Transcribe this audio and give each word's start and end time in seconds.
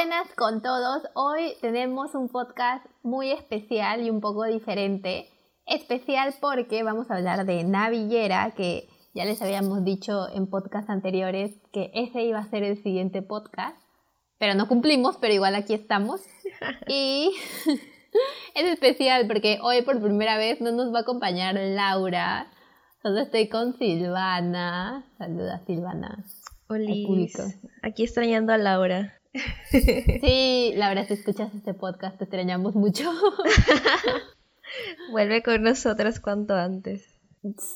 Buenas 0.00 0.34
con 0.34 0.62
todos. 0.62 1.02
Hoy 1.12 1.52
tenemos 1.60 2.14
un 2.14 2.30
podcast 2.30 2.86
muy 3.02 3.32
especial 3.32 4.00
y 4.00 4.08
un 4.08 4.22
poco 4.22 4.44
diferente. 4.44 5.28
Especial 5.66 6.32
porque 6.40 6.82
vamos 6.82 7.10
a 7.10 7.16
hablar 7.16 7.44
de 7.44 7.64
Navillera, 7.64 8.50
que 8.52 8.88
ya 9.12 9.26
les 9.26 9.42
habíamos 9.42 9.84
dicho 9.84 10.26
en 10.32 10.46
podcasts 10.46 10.88
anteriores 10.88 11.54
que 11.70 11.90
ese 11.92 12.22
iba 12.22 12.38
a 12.38 12.48
ser 12.48 12.62
el 12.62 12.82
siguiente 12.82 13.20
podcast, 13.20 13.76
pero 14.38 14.54
no 14.54 14.68
cumplimos, 14.68 15.18
pero 15.18 15.34
igual 15.34 15.54
aquí 15.54 15.74
estamos. 15.74 16.22
Y 16.88 17.32
es 18.54 18.64
especial 18.72 19.26
porque 19.26 19.58
hoy 19.62 19.82
por 19.82 20.00
primera 20.00 20.38
vez 20.38 20.62
no 20.62 20.72
nos 20.72 20.94
va 20.94 21.00
a 21.00 21.02
acompañar 21.02 21.56
Laura, 21.56 22.50
solo 23.02 23.20
estoy 23.20 23.50
con 23.50 23.76
Silvana. 23.76 25.04
Saluda 25.18 25.62
Silvana. 25.66 26.24
Hola. 26.68 26.90
Aquí 27.82 28.04
extrañando 28.04 28.54
a 28.54 28.56
Laura. 28.56 29.19
Sí, 29.70 30.72
Laura, 30.76 31.04
si 31.04 31.14
escuchas 31.14 31.54
este 31.54 31.74
podcast, 31.74 32.18
te 32.18 32.24
extrañamos 32.24 32.74
mucho. 32.74 33.10
Vuelve 35.12 35.42
con 35.42 35.62
nosotras 35.62 36.20
cuanto 36.20 36.54
antes. 36.54 37.04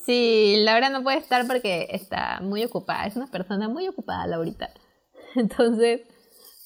Sí, 0.05 0.57
Laura 0.59 0.91
no 0.91 1.03
puede 1.03 1.19
estar 1.19 1.47
porque 1.47 1.89
está 1.91 2.41
muy 2.41 2.65
ocupada. 2.65 3.07
Es 3.07 3.17
una 3.17 3.29
persona 3.29 3.69
muy 3.69 3.89
ocupada, 3.89 4.27
Laurita. 4.27 4.71
Entonces, 5.35 6.03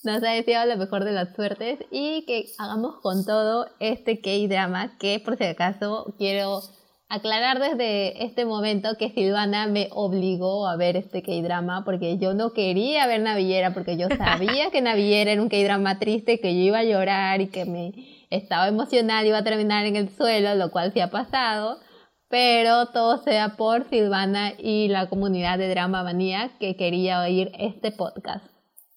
nos 0.04 0.22
ha 0.22 0.30
deseado 0.30 0.66
la 0.66 0.76
mejor 0.76 1.04
de 1.04 1.12
las 1.12 1.34
suertes 1.34 1.78
y 1.90 2.24
que 2.26 2.46
hagamos 2.58 3.00
con 3.00 3.24
todo 3.24 3.66
este 3.80 4.20
K-drama 4.20 4.96
que, 4.98 5.20
por 5.20 5.36
si 5.36 5.44
acaso, 5.44 6.14
quiero 6.18 6.62
aclarar 7.08 7.58
desde 7.58 8.24
este 8.24 8.44
momento 8.44 8.96
que 8.98 9.10
Silvana 9.10 9.66
me 9.66 9.88
obligó 9.92 10.66
a 10.68 10.76
ver 10.76 10.96
este 10.96 11.22
K-drama 11.22 11.84
porque 11.84 12.18
yo 12.18 12.34
no 12.34 12.52
quería 12.52 13.06
ver 13.06 13.22
Navillera 13.22 13.72
porque 13.72 13.96
yo 13.96 14.08
sabía 14.08 14.70
que 14.70 14.82
Navillera 14.82 15.32
era 15.32 15.42
un 15.42 15.48
K-drama 15.48 15.98
triste, 15.98 16.38
que 16.38 16.54
yo 16.54 16.60
iba 16.60 16.78
a 16.80 16.84
llorar 16.84 17.40
y 17.40 17.48
que 17.48 17.64
me 17.64 17.92
estaba 18.30 18.68
emocional, 18.68 19.26
iba 19.26 19.38
a 19.38 19.44
terminar 19.44 19.86
en 19.86 19.96
el 19.96 20.10
suelo, 20.10 20.54
lo 20.54 20.70
cual 20.70 20.92
sí 20.92 21.00
ha 21.00 21.10
pasado, 21.10 21.80
pero 22.28 22.86
todo 22.86 23.22
sea 23.22 23.56
por 23.56 23.88
Silvana 23.88 24.52
y 24.58 24.88
la 24.88 25.08
comunidad 25.08 25.56
de 25.58 25.70
Drama 25.70 26.02
Manía 26.02 26.50
que 26.60 26.76
quería 26.76 27.22
oír 27.22 27.50
este 27.58 27.90
podcast. 27.90 28.44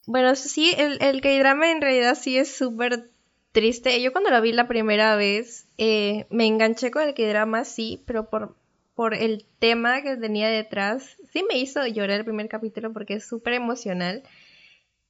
Bueno, 0.06 0.36
sí, 0.36 0.74
el, 0.78 1.02
el 1.02 1.22
K-drama 1.22 1.72
en 1.72 1.80
realidad 1.80 2.16
sí 2.16 2.38
es 2.38 2.58
súper 2.58 3.12
triste. 3.52 4.02
Yo 4.02 4.12
cuando 4.12 4.30
la 4.30 4.42
vi 4.42 4.52
la 4.52 4.68
primera 4.68 5.16
vez 5.16 5.68
eh, 5.78 6.26
me 6.30 6.46
enganché 6.46 6.92
con 6.92 7.04
el 7.04 7.14
K-drama, 7.14 7.66
sí, 7.66 8.04
pero 8.06 8.30
por, 8.30 8.56
por 8.96 9.14
el 9.14 9.46
tema 9.60 10.02
que 10.02 10.18
tenía 10.18 10.50
detrás, 10.50 11.18
sí 11.32 11.44
me 11.48 11.58
hizo 11.58 11.86
llorar 11.88 12.20
el 12.20 12.26
primer 12.26 12.48
capítulo 12.48 12.94
porque 12.94 13.16
es 13.16 13.28
súper 13.28 13.54
emocional. 13.54 14.24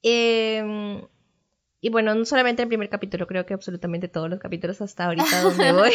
Em, 0.02 1.02
y 1.80 1.88
bueno, 1.90 2.14
no 2.14 2.24
solamente 2.24 2.62
el 2.62 2.68
primer 2.68 2.88
capítulo, 2.88 3.26
creo 3.26 3.44
que 3.44 3.54
absolutamente 3.54 4.08
todos 4.08 4.30
los 4.30 4.38
capítulos 4.38 4.80
hasta 4.80 5.06
ahorita 5.06 5.42
donde 5.42 5.72
voy. 5.72 5.92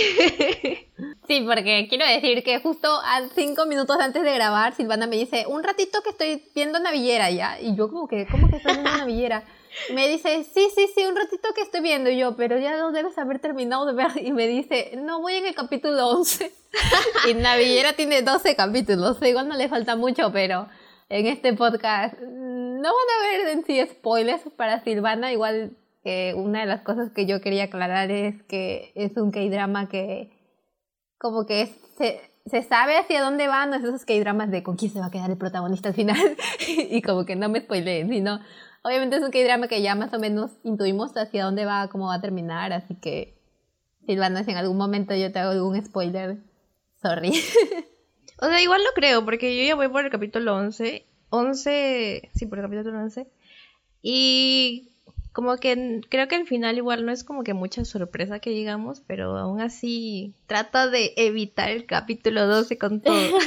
Sí, 1.28 1.44
porque 1.46 1.88
quiero 1.90 2.06
decir 2.06 2.44
que 2.44 2.60
justo 2.60 2.90
a 3.04 3.28
cinco 3.36 3.66
minutos 3.66 3.98
antes 4.00 4.24
de 4.24 4.34
grabar, 4.34 4.74
Silvana 4.76 5.08
me 5.08 5.18
dice, 5.18 5.46
un 5.48 5.64
ratito 5.64 6.02
que 6.02 6.12
estoy 6.12 6.42
viendo 6.56 6.80
Navillera 6.80 7.30
ya. 7.32 7.60
Y 7.60 7.76
yo 7.76 7.90
como 7.90 8.08
que, 8.08 8.26
¿cómo 8.28 8.50
que 8.50 8.58
estás 8.58 8.74
viendo 8.74 8.98
Navillera? 8.98 9.44
Me 9.94 10.08
dice, 10.08 10.44
sí, 10.44 10.68
sí, 10.74 10.88
sí, 10.94 11.06
un 11.06 11.16
ratito 11.16 11.50
que 11.56 11.62
estoy 11.62 11.82
viendo. 11.82 12.10
Yo, 12.10 12.36
pero 12.36 12.58
ya 12.58 12.76
lo 12.76 12.92
debes 12.92 13.18
haber 13.18 13.40
terminado 13.40 13.86
de 13.86 13.94
ver. 13.94 14.12
Y 14.22 14.32
me 14.32 14.48
dice, 14.48 14.94
no, 14.98 15.22
voy 15.22 15.36
en 15.36 15.46
el 15.46 15.56
capítulo 15.56 16.08
11. 16.10 16.52
y 17.30 17.34
Navillera 17.34 17.94
tiene 17.94 18.22
12 18.22 18.56
capítulos. 18.56 19.22
Igual 19.22 19.48
no 19.48 19.56
le 19.56 19.70
falta 19.70 19.96
mucho, 19.96 20.32
pero 20.32 20.68
en 21.10 21.28
este 21.28 21.54
podcast 21.54 22.20
no 22.20 22.90
van 22.90 22.90
a 22.90 23.22
ver 23.28 23.48
en 23.50 23.66
sí 23.66 23.82
spoilers 23.86 24.44
para 24.56 24.84
Silvana. 24.84 25.32
Igual 25.32 25.78
una 26.36 26.62
de 26.62 26.66
las 26.66 26.82
cosas 26.82 27.12
que 27.12 27.26
yo 27.26 27.42
quería 27.42 27.66
aclarar 27.66 28.12
es 28.12 28.42
que 28.44 28.92
es 28.96 29.18
un 29.18 29.32
K-drama 29.32 29.90
que 29.90 30.32
como 31.18 31.46
que 31.46 31.68
se, 31.98 32.22
se 32.46 32.64
sabe 32.64 32.98
hacia 32.98 33.22
dónde 33.22 33.48
van, 33.48 33.72
no 33.72 33.76
es 33.76 33.84
esos 33.84 34.06
K-dramas 34.06 34.52
de 34.52 34.64
con 34.64 34.78
quién 34.78 34.92
se 34.92 35.00
va 35.00 35.08
a 35.08 35.12
quedar 35.12 35.30
el 35.30 35.38
protagonista 35.38 35.90
al 35.90 35.96
final 35.96 36.38
y 36.68 37.02
como 37.02 37.26
que 37.26 37.36
no 37.36 37.50
me 37.50 37.60
spoileen, 37.60 38.10
sino 38.10 38.40
obviamente 38.88 39.18
es 39.18 39.22
un 39.22 39.32
K-drama 39.32 39.68
que 39.68 39.82
ya 39.82 39.96
más 39.96 40.14
o 40.14 40.20
menos 40.20 40.52
intuimos 40.64 41.12
hacia 41.18 41.44
dónde 41.44 41.66
va, 41.66 41.90
cómo 41.90 42.08
va 42.08 42.16
a 42.16 42.22
terminar, 42.22 42.72
así 42.72 42.96
que 42.96 43.34
Silvana, 44.06 44.46
si 44.46 44.52
en 44.52 44.58
algún 44.58 44.78
momento 44.78 45.14
yo 45.14 45.30
te 45.32 45.40
hago 45.40 45.52
algún 45.52 45.84
spoiler, 45.84 46.38
sorry. 47.02 47.30
o 48.40 48.46
sea, 48.46 48.62
igual 48.62 48.82
lo 48.86 48.92
creo, 48.96 49.26
porque 49.26 49.58
yo 49.58 49.68
ya 49.68 49.76
voy 49.76 49.90
por 49.90 50.06
el 50.06 50.12
capítulo 50.12 50.56
11, 50.56 51.06
11, 51.30 52.30
sí, 52.34 52.46
por 52.46 52.60
el 52.60 52.66
capítulo 52.66 52.98
11, 52.98 53.28
y 54.02 54.94
como 55.34 55.58
que 55.58 56.02
creo 56.10 56.30
que 56.30 56.36
al 56.36 56.48
final 56.48 56.78
igual 56.78 57.06
no 57.06 57.12
es 57.12 57.26
como 57.26 57.44
que 57.44 57.54
mucha 57.54 57.84
sorpresa 57.84 58.40
que 58.40 58.52
digamos, 58.52 59.02
pero 59.06 59.38
aún 59.38 59.60
así 59.60 60.34
trata 60.48 60.88
de 60.88 61.14
evitar 61.18 61.70
el 61.70 61.86
capítulo 61.86 62.48
12 62.48 62.78
con 62.78 63.02
todo. 63.02 63.16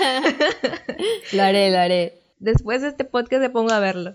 lo 1.33 1.43
haré, 1.43 1.71
lo 1.71 1.79
haré. 1.79 2.21
Después 2.39 2.83
de 2.83 2.89
este 2.89 3.05
podcast 3.05 3.41
me 3.41 3.51
pongo 3.51 3.73
a 3.73 3.81
verlo. 3.81 4.15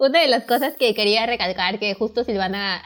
Una 0.00 0.22
de 0.22 0.28
las 0.28 0.44
cosas 0.46 0.78
que 0.78 0.94
quería 0.94 1.26
recalcar, 1.26 1.78
que 1.78 1.92
justo 1.92 2.24
Silvana, 2.24 2.80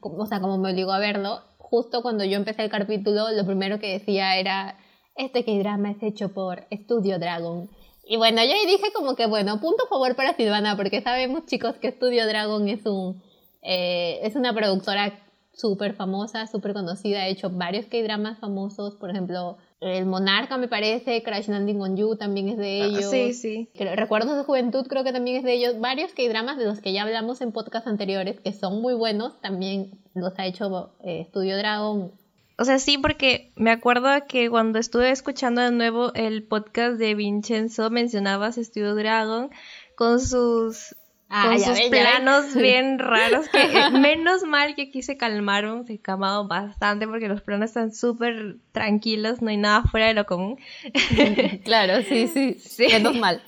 o 0.00 0.26
sea, 0.26 0.40
como 0.40 0.56
me 0.56 0.72
obligó 0.72 0.90
a 0.90 0.98
verlo, 0.98 1.42
justo 1.58 2.00
cuando 2.00 2.24
yo 2.24 2.38
empecé 2.38 2.64
el 2.64 2.70
capítulo, 2.70 3.30
lo 3.30 3.44
primero 3.44 3.78
que 3.78 3.92
decía 3.92 4.38
era, 4.38 4.78
este 5.16 5.44
que 5.44 5.58
drama 5.58 5.90
es 5.90 6.02
hecho 6.02 6.32
por 6.32 6.66
Studio 6.72 7.18
Dragon. 7.18 7.68
Y 8.06 8.16
bueno, 8.16 8.42
yo 8.42 8.52
ahí 8.52 8.64
dije 8.66 8.90
como 8.94 9.16
que, 9.16 9.26
bueno, 9.26 9.60
punto 9.60 9.86
favor 9.86 10.16
para 10.16 10.34
Silvana, 10.34 10.78
porque 10.78 11.02
sabemos, 11.02 11.44
chicos, 11.44 11.76
que 11.76 11.90
Studio 11.90 12.26
Dragon 12.26 12.66
es, 12.70 12.86
un, 12.86 13.22
eh, 13.60 14.20
es 14.22 14.34
una 14.34 14.54
productora 14.54 15.22
súper 15.52 15.92
famosa, 15.92 16.46
súper 16.46 16.72
conocida. 16.72 17.20
Ha 17.20 17.28
hecho 17.28 17.50
varios 17.50 17.84
K-dramas 17.84 18.38
famosos, 18.38 18.96
por 18.96 19.10
ejemplo, 19.10 19.58
El 19.82 20.06
Monarca, 20.06 20.58
me 20.58 20.68
parece, 20.68 21.24
Crash 21.24 21.48
Landing 21.48 21.80
on 21.80 21.96
You 21.96 22.14
también 22.14 22.48
es 22.48 22.56
de 22.56 22.82
ah, 22.82 22.86
ellos. 22.86 23.10
sí, 23.10 23.34
sí. 23.34 23.68
Recuerdos 23.74 24.36
de 24.36 24.44
Juventud 24.44 24.86
creo 24.86 25.02
que 25.02 25.12
también 25.12 25.38
es 25.38 25.42
de 25.42 25.54
ellos. 25.54 25.80
Varios 25.80 26.12
K-dramas 26.12 26.56
de 26.56 26.66
los 26.66 26.80
que 26.80 26.92
ya 26.92 27.02
hablamos 27.02 27.40
en 27.40 27.50
podcasts 27.50 27.88
anteriores, 27.88 28.38
que 28.38 28.52
son 28.52 28.80
muy 28.80 28.94
buenos, 28.94 29.40
también 29.40 29.90
los 30.14 30.38
ha 30.38 30.46
hecho 30.46 30.94
eh, 31.02 31.26
Studio 31.28 31.56
Dragon. 31.56 32.12
O 32.58 32.64
sea, 32.64 32.78
sí, 32.78 32.96
porque 32.96 33.50
me 33.56 33.72
acuerdo 33.72 34.08
que 34.28 34.48
cuando 34.48 34.78
estuve 34.78 35.10
escuchando 35.10 35.62
de 35.62 35.72
nuevo 35.72 36.12
el 36.14 36.44
podcast 36.44 36.96
de 36.96 37.16
Vincenzo, 37.16 37.90
mencionabas 37.90 38.54
Studio 38.54 38.94
Dragon 38.94 39.50
con 39.96 40.20
sus, 40.20 40.94
ah, 41.32 41.58
sus 41.58 41.80
planos 41.88 42.54
bien 42.54 42.98
raros, 42.98 43.48
que 43.48 43.62
eh, 43.62 43.90
menos 43.90 44.44
mal 44.44 44.74
que 44.74 44.82
aquí 44.82 45.02
se 45.02 45.16
calmaron, 45.16 45.86
se 45.86 46.00
calmaron 46.00 46.48
bastante 46.48 47.08
porque 47.08 47.28
los 47.28 47.40
planos 47.40 47.70
están 47.70 47.92
súper 47.92 48.56
tranquilos, 48.72 49.42
no 49.42 49.50
hay 49.50 49.56
nada 49.56 49.82
fuera 49.84 50.06
de 50.06 50.14
lo 50.14 50.26
común. 50.26 50.58
claro, 51.64 52.02
sí, 52.02 52.28
sí, 52.28 52.54
sí. 52.54 52.86
menos 52.88 53.16
mal. 53.16 53.42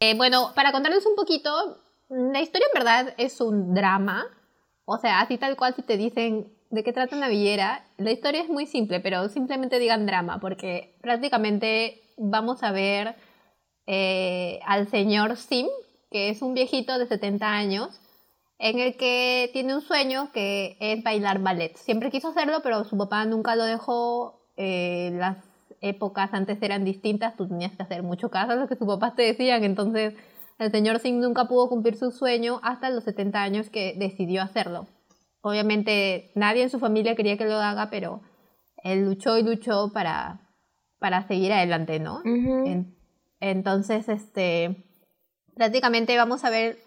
Eh, 0.00 0.16
bueno, 0.16 0.52
para 0.54 0.72
contarles 0.72 1.04
un 1.06 1.16
poquito, 1.16 1.50
la 2.08 2.40
historia 2.40 2.66
en 2.72 2.78
verdad 2.78 3.14
es 3.18 3.40
un 3.40 3.74
drama, 3.74 4.26
o 4.84 4.98
sea, 4.98 5.20
así 5.20 5.38
tal 5.38 5.56
cual 5.56 5.74
si 5.74 5.82
te 5.82 5.96
dicen 5.96 6.52
de 6.70 6.84
qué 6.84 6.92
trata 6.92 7.16
Navillera, 7.16 7.84
la 7.96 8.10
historia 8.10 8.42
es 8.42 8.48
muy 8.48 8.66
simple, 8.66 9.00
pero 9.00 9.28
simplemente 9.28 9.78
digan 9.78 10.06
drama, 10.06 10.38
porque 10.40 10.94
prácticamente 11.00 12.02
vamos 12.16 12.62
a 12.62 12.72
ver 12.72 13.16
eh, 13.86 14.60
al 14.66 14.88
señor 14.88 15.36
Sim, 15.36 15.66
que 16.10 16.30
es 16.30 16.42
un 16.42 16.54
viejito 16.54 16.98
de 16.98 17.06
70 17.06 17.46
años, 17.50 18.00
en 18.58 18.80
el 18.80 18.96
que 18.96 19.50
tiene 19.52 19.74
un 19.74 19.80
sueño 19.80 20.30
que 20.32 20.76
es 20.80 21.02
bailar 21.02 21.40
ballet. 21.40 21.76
Siempre 21.76 22.10
quiso 22.10 22.28
hacerlo, 22.28 22.60
pero 22.62 22.84
su 22.84 22.96
papá 22.96 23.24
nunca 23.24 23.54
lo 23.54 23.64
dejó. 23.64 24.40
Eh, 24.56 25.12
las 25.14 25.36
épocas 25.80 26.30
antes 26.32 26.58
eran 26.60 26.84
distintas, 26.84 27.36
tú 27.36 27.46
tenías 27.46 27.72
que 27.76 27.82
hacer 27.82 28.02
mucho 28.02 28.30
caso 28.30 28.52
a 28.52 28.56
lo 28.56 28.66
que 28.66 28.76
sus 28.76 28.86
papás 28.86 29.14
te 29.14 29.22
decían, 29.22 29.62
entonces 29.62 30.14
el 30.58 30.72
señor 30.72 30.98
Sim 30.98 31.20
nunca 31.20 31.44
pudo 31.46 31.68
cumplir 31.68 31.96
su 31.96 32.10
sueño 32.10 32.58
hasta 32.64 32.90
los 32.90 33.04
70 33.04 33.40
años 33.40 33.70
que 33.70 33.94
decidió 33.96 34.42
hacerlo. 34.42 34.88
Obviamente 35.40 36.32
nadie 36.34 36.64
en 36.64 36.70
su 36.70 36.80
familia 36.80 37.14
quería 37.14 37.36
que 37.36 37.44
lo 37.44 37.54
haga, 37.54 37.90
pero 37.90 38.22
él 38.82 39.04
luchó 39.04 39.38
y 39.38 39.44
luchó 39.44 39.92
para, 39.92 40.40
para 40.98 41.26
seguir 41.28 41.52
adelante, 41.52 42.00
¿no? 42.00 42.22
entonces, 43.40 44.08
este, 44.08 44.87
prácticamente 45.58 46.16
vamos 46.16 46.44
a 46.44 46.50
ver 46.50 46.78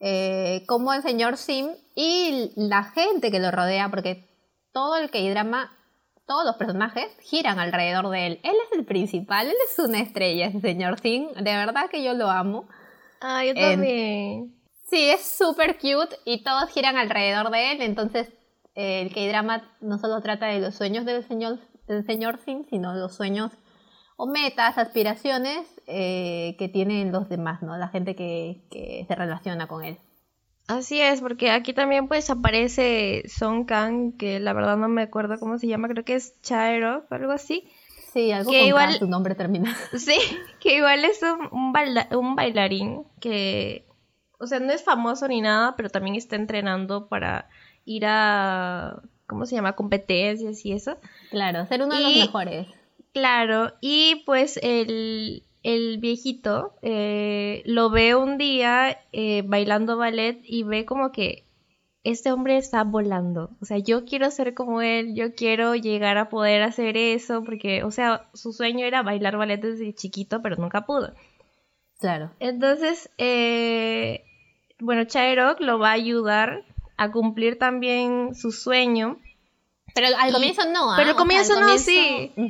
eh, 0.00 0.64
cómo 0.66 0.92
el 0.92 1.02
señor 1.02 1.38
Sim 1.38 1.68
y 1.94 2.52
la 2.56 2.84
gente 2.84 3.30
que 3.30 3.38
lo 3.38 3.50
rodea, 3.50 3.88
porque 3.88 4.28
todo 4.72 4.96
el 4.96 5.10
que 5.10 5.30
drama 5.30 5.72
todos 6.26 6.44
los 6.44 6.56
personajes 6.56 7.10
giran 7.22 7.58
alrededor 7.58 8.08
de 8.10 8.26
él. 8.26 8.40
Él 8.44 8.54
es 8.66 8.78
el 8.78 8.84
principal, 8.84 9.48
él 9.48 9.56
es 9.68 9.78
una 9.78 10.00
estrella, 10.00 10.46
ese 10.46 10.60
señor 10.60 11.00
Sim. 11.00 11.28
De 11.34 11.42
verdad 11.56 11.90
que 11.90 12.04
yo 12.04 12.14
lo 12.14 12.30
amo. 12.30 12.68
Ah, 13.20 13.44
yo 13.44 13.54
también. 13.54 14.54
Sí, 14.88 15.08
es 15.08 15.22
súper 15.22 15.78
cute 15.78 16.18
y 16.24 16.42
todos 16.42 16.70
giran 16.70 16.96
alrededor 16.96 17.50
de 17.50 17.72
él, 17.72 17.82
entonces 17.82 18.28
eh, 18.74 19.02
el 19.02 19.12
K-drama 19.12 19.62
no 19.80 19.98
solo 19.98 20.20
trata 20.20 20.46
de 20.46 20.60
los 20.60 20.74
sueños 20.74 21.04
del 21.04 21.26
señor, 21.26 21.58
del 21.86 22.04
señor 22.04 22.38
Sim, 22.44 22.64
sino 22.70 22.94
los 22.94 23.14
sueños 23.14 23.52
o 24.20 24.26
metas, 24.26 24.76
aspiraciones 24.76 25.66
eh, 25.86 26.54
que 26.58 26.68
tienen 26.68 27.10
los 27.10 27.30
demás, 27.30 27.62
¿no? 27.62 27.78
La 27.78 27.88
gente 27.88 28.14
que, 28.14 28.60
que, 28.70 29.06
se 29.08 29.14
relaciona 29.14 29.66
con 29.66 29.82
él. 29.82 29.96
Así 30.68 31.00
es, 31.00 31.22
porque 31.22 31.50
aquí 31.50 31.72
también 31.72 32.06
pues 32.06 32.28
aparece 32.28 33.22
Song 33.28 33.64
Kang, 33.64 34.18
que 34.18 34.38
la 34.38 34.52
verdad 34.52 34.76
no 34.76 34.90
me 34.90 35.00
acuerdo 35.00 35.40
cómo 35.40 35.56
se 35.56 35.68
llama, 35.68 35.88
creo 35.88 36.04
que 36.04 36.16
es 36.16 36.38
Chairo 36.42 37.06
o 37.10 37.14
algo 37.14 37.32
así. 37.32 37.66
Sí, 38.12 38.30
algo 38.30 38.50
que 38.50 38.66
igual 38.66 38.92
su 38.98 39.08
nombre 39.08 39.34
termina. 39.34 39.74
Sí, 39.96 40.18
que 40.60 40.76
igual 40.76 41.02
es 41.06 41.22
un, 41.22 41.72
un, 42.12 42.36
bailarín 42.36 43.04
que, 43.20 43.86
o 44.38 44.46
sea, 44.46 44.60
no 44.60 44.70
es 44.70 44.84
famoso 44.84 45.28
ni 45.28 45.40
nada, 45.40 45.76
pero 45.76 45.88
también 45.88 46.14
está 46.14 46.36
entrenando 46.36 47.08
para 47.08 47.48
ir 47.86 48.04
a, 48.04 49.00
¿cómo 49.26 49.46
se 49.46 49.54
llama? 49.54 49.76
Competencias 49.76 50.66
y 50.66 50.72
eso. 50.72 50.98
Claro, 51.30 51.64
ser 51.64 51.82
uno 51.82 51.94
de 51.94 52.02
los 52.02 52.16
mejores. 52.16 52.79
Claro, 53.12 53.72
y 53.80 54.22
pues 54.24 54.58
el, 54.62 55.42
el 55.62 55.98
viejito 55.98 56.74
eh, 56.82 57.62
lo 57.66 57.90
ve 57.90 58.14
un 58.14 58.38
día 58.38 58.98
eh, 59.12 59.42
bailando 59.44 59.96
ballet 59.96 60.40
y 60.44 60.62
ve 60.62 60.84
como 60.84 61.10
que 61.10 61.44
este 62.04 62.32
hombre 62.32 62.56
está 62.56 62.84
volando. 62.84 63.50
O 63.60 63.64
sea, 63.64 63.78
yo 63.78 64.04
quiero 64.04 64.30
ser 64.30 64.54
como 64.54 64.80
él, 64.80 65.14
yo 65.14 65.34
quiero 65.34 65.74
llegar 65.74 66.16
a 66.18 66.28
poder 66.28 66.62
hacer 66.62 66.96
eso, 66.96 67.44
porque, 67.44 67.82
o 67.84 67.90
sea, 67.90 68.30
su 68.32 68.52
sueño 68.52 68.86
era 68.86 69.02
bailar 69.02 69.36
ballet 69.36 69.60
desde 69.60 69.94
chiquito, 69.94 70.40
pero 70.40 70.56
nunca 70.56 70.86
pudo. 70.86 71.12
Claro. 71.98 72.30
Entonces, 72.40 73.10
eh, 73.18 74.24
bueno, 74.78 75.04
Chairok 75.04 75.60
lo 75.60 75.78
va 75.78 75.90
a 75.90 75.94
ayudar 75.94 76.64
a 76.96 77.10
cumplir 77.10 77.58
también 77.58 78.34
su 78.34 78.52
sueño. 78.52 79.18
Pero 79.94 80.08
al 80.18 80.32
comienzo 80.32 80.62
no, 80.70 80.92
¿ah? 80.92 80.96
Pero 80.96 81.10
al 81.10 81.16
comienzo 81.16 81.60
no, 81.60 81.78
sí. 81.78 82.32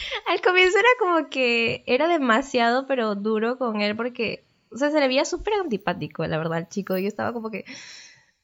Al 0.26 0.40
comienzo 0.40 0.78
era 0.78 0.88
como 0.98 1.28
que 1.28 1.82
era 1.86 2.08
demasiado, 2.08 2.86
pero 2.86 3.14
duro 3.14 3.58
con 3.58 3.80
él 3.80 3.96
porque, 3.96 4.44
o 4.70 4.76
sea, 4.76 4.90
se 4.90 5.00
le 5.00 5.08
veía 5.08 5.24
súper 5.24 5.54
antipático, 5.54 6.26
la 6.26 6.38
verdad, 6.38 6.58
el 6.58 6.68
chico. 6.68 6.96
Yo 6.98 7.08
estaba 7.08 7.32
como 7.32 7.50
que, 7.50 7.64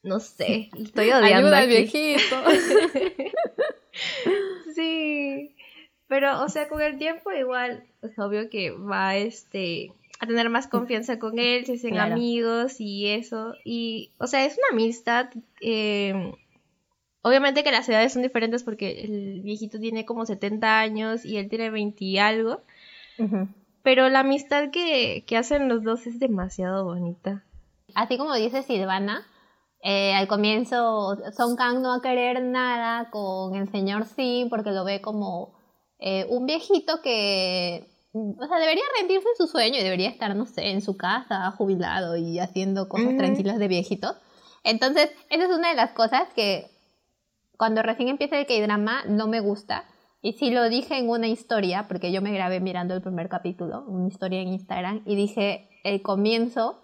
no 0.03 0.21
sé, 0.21 0.71
estoy 0.79 1.11
odiando. 1.13 1.49
Ayuda 1.49 1.59
al 1.59 1.69
viejito. 1.69 2.37
sí. 4.75 5.57
Pero, 6.07 6.43
o 6.43 6.49
sea, 6.49 6.69
con 6.69 6.83
el 6.83 6.99
tiempo 6.99 7.33
igual 7.33 7.85
es 8.03 8.19
obvio 8.19 8.51
que 8.51 8.71
va 8.71 9.17
este, 9.17 9.91
a 10.21 10.27
tener 10.27 10.51
más 10.51 10.69
confianza 10.69 11.19
con 11.19 11.39
él, 11.39 11.65
se 11.65 11.75
hacen 11.75 11.99
amigos 11.99 12.79
y 12.79 13.09
eso. 13.09 13.55
Y, 13.65 14.13
o 14.19 14.27
sea, 14.27 14.45
es 14.45 14.59
una 14.59 14.67
amistad 14.73 15.31
eh, 15.63 16.35
Obviamente 17.27 17.65
que 17.65 17.73
las 17.73 17.89
edades 17.89 18.13
son 18.13 18.21
diferentes 18.21 18.65
porque 18.65 19.01
el 19.01 19.41
viejito 19.41 19.79
tiene 19.81 20.05
como 20.05 20.27
70 20.27 20.79
años 20.79 21.25
y 21.25 21.39
él 21.39 21.49
tiene 21.49 21.71
20 21.71 22.05
y 22.05 22.19
algo. 22.19 22.61
Pero 23.83 24.11
la 24.11 24.21
amistad 24.21 24.69
que, 24.71 25.25
hacen 25.35 25.71
los 25.71 25.83
dos 25.83 26.07
es 26.07 26.19
demasiado 26.19 26.85
bonita. 26.85 27.43
Así 27.95 28.19
como 28.19 28.35
dice 28.35 28.63
Silvana, 28.63 29.27
eh, 29.83 30.13
al 30.13 30.29
comienzo 30.29 31.17
Son 31.35 31.57
Kang 31.57 31.81
no 31.81 31.91
va 31.91 31.97
a 31.97 32.03
querer 32.03 32.43
nada 32.43 33.09
con 33.09 33.55
el 33.55 33.71
señor 33.71 34.05
Sim 34.05 34.51
porque 34.51 34.73
lo 34.73 34.85
ve 34.85 35.01
como 35.01 35.55
eh, 36.01 36.27
un 36.29 36.45
viejito 36.45 37.01
que, 37.01 37.89
o 38.13 38.47
sea, 38.47 38.59
debería 38.59 38.85
rendirse 38.99 39.29
en 39.31 39.37
su 39.39 39.47
sueño 39.47 39.79
y 39.79 39.83
debería 39.83 40.11
estar, 40.11 40.37
no 40.37 40.45
sé, 40.45 40.73
en 40.73 40.83
su 40.83 40.99
casa, 40.99 41.51
jubilado 41.53 42.19
y 42.19 42.39
haciendo 42.39 42.87
cosas 42.87 43.17
tranquilas 43.17 43.59
de 43.59 43.69
viejito. 43.69 44.15
Entonces, 44.63 45.11
esa 45.31 45.45
es 45.45 45.51
una 45.51 45.71
de 45.71 45.77
las 45.77 45.93
cosas 45.93 46.29
que 46.35 46.74
cuando 47.57 47.83
recién 47.83 48.09
empieza 48.09 48.39
el 48.39 48.47
K-drama 48.47 49.05
no 49.09 49.27
me 49.27 49.41
gusta. 49.41 49.85
Y 50.23 50.33
sí 50.33 50.51
lo 50.51 50.69
dije 50.69 50.99
en 50.99 51.11
una 51.11 51.29
historia, 51.29 51.87
porque 51.87 52.11
yo 52.11 52.23
me 52.23 52.33
grabé 52.33 52.61
mirando 52.61 52.95
el 52.95 53.03
primer 53.03 53.29
capítulo, 53.29 53.85
una 53.87 54.09
historia 54.09 54.41
en 54.41 54.49
Instagram, 54.49 55.03
y 55.05 55.17
dije, 55.17 55.69
el 55.85 56.01
comienzo, 56.01 56.81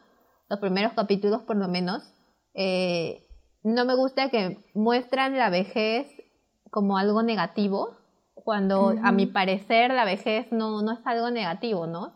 los 0.49 0.59
primeros 0.59 0.93
capítulos 0.93 1.43
por 1.43 1.57
lo 1.57 1.67
menos, 1.67 2.13
eh, 2.55 3.27
no 3.63 3.85
me 3.85 3.95
gusta 3.95 4.29
que 4.29 4.59
muestran 4.75 5.39
la 5.39 5.49
vejez 5.49 6.07
como 6.71 6.99
algo 6.99 7.23
negativo, 7.23 7.97
cuando 8.35 8.95
a 9.03 9.13
mi 9.13 9.27
parecer 9.27 9.93
la 9.93 10.05
vejez 10.05 10.51
no, 10.51 10.83
no 10.83 10.93
es 10.93 11.01
algo 11.05 11.31
negativo, 11.31 11.87
¿no? 11.87 12.15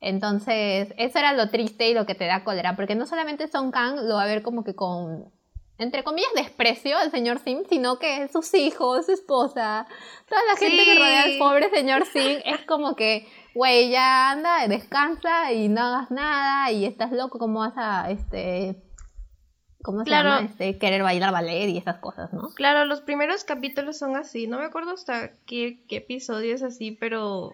Entonces, 0.00 0.92
eso 0.98 1.18
era 1.18 1.32
lo 1.32 1.50
triste 1.50 1.88
y 1.88 1.94
lo 1.94 2.04
que 2.04 2.14
te 2.14 2.26
da 2.26 2.44
cólera, 2.44 2.76
porque 2.76 2.94
no 2.94 3.06
solamente 3.06 3.48
Song 3.48 3.70
Kang 3.70 3.96
lo 4.02 4.16
va 4.16 4.24
a 4.24 4.26
ver 4.26 4.42
como 4.42 4.62
que 4.62 4.74
con 4.74 5.32
entre 5.78 6.04
comillas, 6.04 6.30
desprecio 6.36 6.96
al 6.96 7.10
señor 7.10 7.40
Sim, 7.40 7.64
sino 7.68 7.98
que 7.98 8.28
sus 8.28 8.54
hijos, 8.54 9.06
su 9.06 9.12
esposa, 9.12 9.86
toda 10.28 10.40
la 10.50 10.56
gente 10.56 10.84
que 10.84 10.94
rodea 10.94 11.24
al 11.24 11.38
pobre 11.38 11.70
señor 11.70 12.06
Sim 12.06 12.38
es 12.44 12.60
como 12.66 12.94
que, 12.94 13.26
güey, 13.54 13.90
ya 13.90 14.30
anda, 14.30 14.66
descansa 14.68 15.52
y 15.52 15.68
no 15.68 15.80
hagas 15.80 16.10
nada 16.10 16.70
y 16.70 16.84
estás 16.84 17.10
loco, 17.10 17.38
¿cómo 17.38 17.60
vas 17.60 17.74
a, 17.76 18.10
este, 18.10 18.84
¿cómo 19.82 20.04
se 20.04 20.10
llama? 20.10 20.42
Este, 20.42 20.78
querer 20.78 21.02
bailar 21.02 21.32
ballet 21.32 21.68
y 21.68 21.78
esas 21.78 21.98
cosas, 21.98 22.32
¿no? 22.32 22.50
Claro, 22.54 22.84
los 22.84 23.00
primeros 23.00 23.42
capítulos 23.42 23.98
son 23.98 24.16
así, 24.16 24.46
no 24.46 24.58
me 24.58 24.66
acuerdo 24.66 24.92
hasta 24.92 25.32
qué, 25.44 25.84
qué 25.88 25.96
episodio 25.96 26.54
es 26.54 26.62
así, 26.62 26.92
pero, 26.92 27.50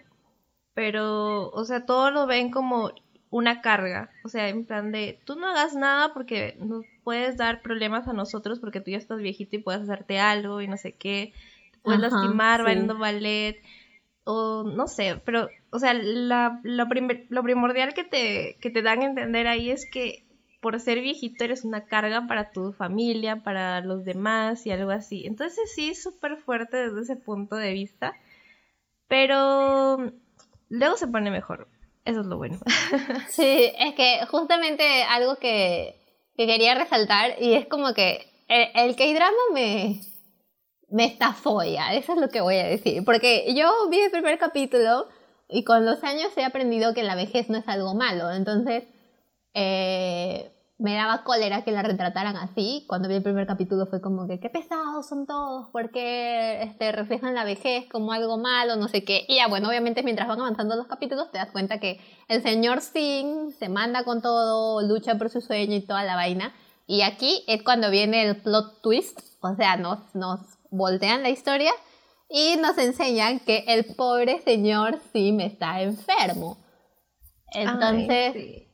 pero, 0.75 1.49
o 1.51 1.65
sea, 1.65 1.87
todo 1.87 2.11
lo 2.11 2.27
ven 2.27 2.51
como 2.51 2.93
una 3.31 3.63
carga, 3.63 4.11
o 4.25 4.29
sea, 4.29 4.49
en 4.49 4.67
plan 4.67 4.93
de, 4.93 5.21
tú 5.25 5.37
no 5.37 5.49
hagas 5.49 5.75
nada 5.75 6.13
porque 6.13 6.57
no 6.59 6.83
puedes 7.11 7.37
dar 7.37 7.61
problemas 7.61 8.07
a 8.07 8.13
nosotros 8.13 8.61
porque 8.61 8.81
tú 8.81 8.93
ya 8.93 8.97
estás 8.97 9.19
viejito 9.19 9.57
y 9.57 9.59
puedes 9.59 9.83
hacerte 9.83 10.21
algo 10.21 10.61
y 10.61 10.69
no 10.69 10.77
sé 10.77 10.93
qué, 10.93 11.33
te 11.73 11.79
puedes 11.81 12.01
lastimar 12.01 12.63
bailando 12.63 12.97
ballet, 12.97 13.61
o 14.23 14.63
no 14.63 14.87
sé, 14.87 15.21
pero, 15.25 15.49
o 15.71 15.81
sea, 15.81 15.93
la, 15.93 16.61
lo, 16.63 16.87
lo 17.31 17.43
primordial 17.43 17.95
que 17.95 18.05
te, 18.05 18.59
que 18.61 18.71
te 18.71 18.83
dan 18.83 19.03
a 19.03 19.07
entender 19.07 19.49
ahí 19.49 19.73
es 19.73 19.91
que 19.91 20.25
por 20.61 20.79
ser 20.79 21.01
viejito 21.01 21.43
eres 21.43 21.65
una 21.65 21.87
carga 21.87 22.29
para 22.29 22.53
tu 22.53 22.73
familia, 22.75 23.43
para 23.43 23.81
los 23.81 24.05
demás 24.05 24.65
y 24.65 24.71
algo 24.71 24.93
así. 24.93 25.27
Entonces 25.27 25.73
sí, 25.75 25.97
súper 25.97 26.37
fuerte 26.37 26.77
desde 26.77 27.01
ese 27.01 27.17
punto 27.17 27.57
de 27.57 27.73
vista, 27.73 28.15
pero 29.09 30.13
luego 30.69 30.97
se 30.97 31.09
pone 31.09 31.33
mejor. 31.33 31.67
Eso 32.05 32.21
es 32.21 32.27
lo 32.27 32.37
bueno. 32.37 32.57
Sí, 33.31 33.73
es 33.77 33.95
que 33.97 34.25
justamente 34.31 35.03
algo 35.03 35.37
que, 35.37 36.00
quería 36.47 36.75
resaltar 36.75 37.35
y 37.41 37.55
es 37.55 37.67
como 37.67 37.95
que 37.95 38.27
el, 38.49 38.97
K-drama 38.97 39.37
me, 39.53 40.01
me 40.89 41.05
estafó 41.05 41.63
eso 41.63 42.13
es 42.13 42.19
lo 42.19 42.29
que 42.29 42.41
voy 42.41 42.57
a 42.57 42.67
decir. 42.67 43.05
Porque 43.05 43.55
yo 43.55 43.89
vi 43.89 44.01
el 44.01 44.11
primer 44.11 44.39
capítulo 44.39 45.09
y 45.49 45.65
con 45.65 45.85
los 45.85 46.03
años 46.05 46.37
he 46.37 46.45
aprendido 46.45 46.95
que 46.95 47.03
la 47.03 47.15
vejez 47.15 47.49
no 47.49 47.59
es 47.59 47.69
algo 47.69 47.95
malo. 47.95 48.31
Entonces, 48.31 48.85
eh, 49.55 50.51
me 50.81 50.95
daba 50.95 51.25
cólera 51.25 51.63
que 51.63 51.73
la 51.73 51.83
retrataran 51.83 52.37
así. 52.37 52.85
Cuando 52.89 53.07
vi 53.07 53.15
el 53.15 53.23
primer 53.23 53.47
capítulo 53.47 53.85
fue 53.85 54.01
como 54.01 54.27
que, 54.27 54.41
qué 54.41 54.49
pesados 54.49 55.07
son 55.07 55.27
todos, 55.27 55.69
porque 55.73 56.63
este, 56.63 56.91
reflejan 56.91 57.35
la 57.35 57.45
vejez 57.45 57.85
como 57.93 58.13
algo 58.13 58.39
malo, 58.39 58.77
no 58.77 58.89
sé 58.89 59.05
qué. 59.05 59.27
Y 59.29 59.37
ya, 59.37 59.47
bueno, 59.47 59.69
obviamente 59.69 60.03
mientras 60.03 60.27
van 60.27 60.41
avanzando 60.41 60.77
los 60.77 60.87
capítulos 60.87 61.31
te 61.31 61.39
das 61.39 61.51
cuenta 61.51 61.79
que 61.79 62.01
el 62.29 62.43
señor 62.43 62.81
Singh 62.81 63.53
se 63.53 63.69
manda 63.69 64.05
con 64.05 64.23
todo, 64.23 64.81
lucha 64.81 65.17
por 65.19 65.29
su 65.29 65.43
sueño 65.43 65.77
y 65.77 65.83
toda 65.83 66.03
la 66.03 66.17
vaina. 66.17 66.55
Y 66.87 67.03
aquí 67.03 67.45
es 67.47 67.63
cuando 67.63 67.91
viene 67.91 68.27
el 68.27 68.37
plot 68.41 68.81
twist, 68.81 69.21
o 69.43 69.55
sea, 69.55 69.77
nos, 69.77 69.99
nos 70.15 70.41
voltean 70.71 71.23
la 71.23 71.29
historia 71.29 71.73
y 72.31 72.57
nos 72.57 72.79
enseñan 72.79 73.39
que 73.41 73.65
el 73.69 73.85
pobre 73.97 74.41
señor 74.41 74.99
Sim 75.13 75.41
está 75.41 75.83
enfermo. 75.83 76.57
Entonces... 77.53 78.33
Sí, 78.33 78.70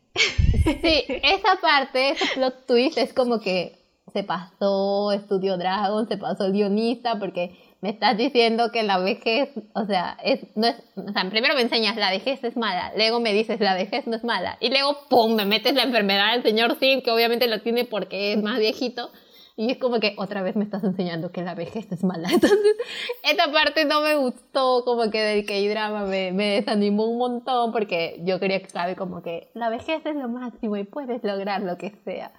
esa 0.65 1.61
parte, 1.61 2.11
ese 2.11 2.27
plot 2.35 2.71
es 2.97 3.13
como 3.13 3.41
que 3.41 3.79
se 4.13 4.23
pasó 4.23 5.13
Estudio 5.13 5.57
Dragon, 5.57 6.09
se 6.09 6.17
pasó 6.17 6.47
el 6.47 6.53
guionista, 6.53 7.19
porque 7.19 7.55
me 7.81 7.91
estás 7.91 8.17
diciendo 8.17 8.71
que 8.73 8.83
la 8.83 8.99
vejez, 8.99 9.51
o 9.75 9.85
sea, 9.85 10.17
es, 10.25 10.41
no 10.55 10.67
es, 10.67 10.77
o 10.97 11.13
sea, 11.13 11.29
primero 11.29 11.55
me 11.55 11.63
enseñas 11.63 11.97
la 11.97 12.11
vejez 12.11 12.43
es 12.43 12.57
mala, 12.57 12.93
luego 12.97 13.21
me 13.21 13.33
dices 13.33 13.61
la 13.61 13.75
vejez 13.75 14.07
no 14.07 14.17
es 14.17 14.25
mala, 14.25 14.57
y 14.61 14.71
luego, 14.71 14.97
¡pum!, 15.11 15.35
me 15.35 15.45
metes 15.45 15.75
la 15.75 15.83
enfermedad 15.83 16.33
del 16.33 16.43
señor 16.43 16.79
Sim, 16.81 17.03
que 17.03 17.11
obviamente 17.11 17.47
lo 17.47 17.61
tiene 17.61 17.85
porque 17.85 18.33
es 18.33 18.43
más 18.43 18.59
viejito, 18.59 19.11
y 19.57 19.71
es 19.71 19.79
como 19.79 20.01
que 20.01 20.15
otra 20.19 20.43
vez 20.43 20.55
me 20.55 20.65
estás 20.65 20.85
enseñando 20.85 21.33
que 21.33 21.43
la 21.43 21.55
vejez 21.55 21.91
es 21.91 22.05
mala. 22.05 22.29
Entonces, 22.33 22.77
esta 23.23 23.51
parte 23.51 23.87
no 23.87 24.03
me 24.03 24.15
gustó, 24.17 24.85
como 24.85 25.11
que 25.11 25.23
del 25.23 25.47
K-drama 25.47 26.05
me, 26.05 26.33
me 26.33 26.57
desanimó 26.57 27.07
un 27.07 27.19
montón 27.19 27.73
porque 27.73 28.21
yo 28.23 28.39
quería 28.39 28.61
que 28.61 28.69
sabe 28.69 28.97
como 28.97 29.23
que 29.23 29.51
la 29.55 29.71
vejez 29.71 30.05
es 30.05 30.15
lo 30.15 30.29
máximo 30.29 30.77
y 30.77 30.85
puedes 30.85 31.25
lograr 31.25 31.63
lo 31.63 31.79
que 31.79 31.91
sea. 32.05 32.33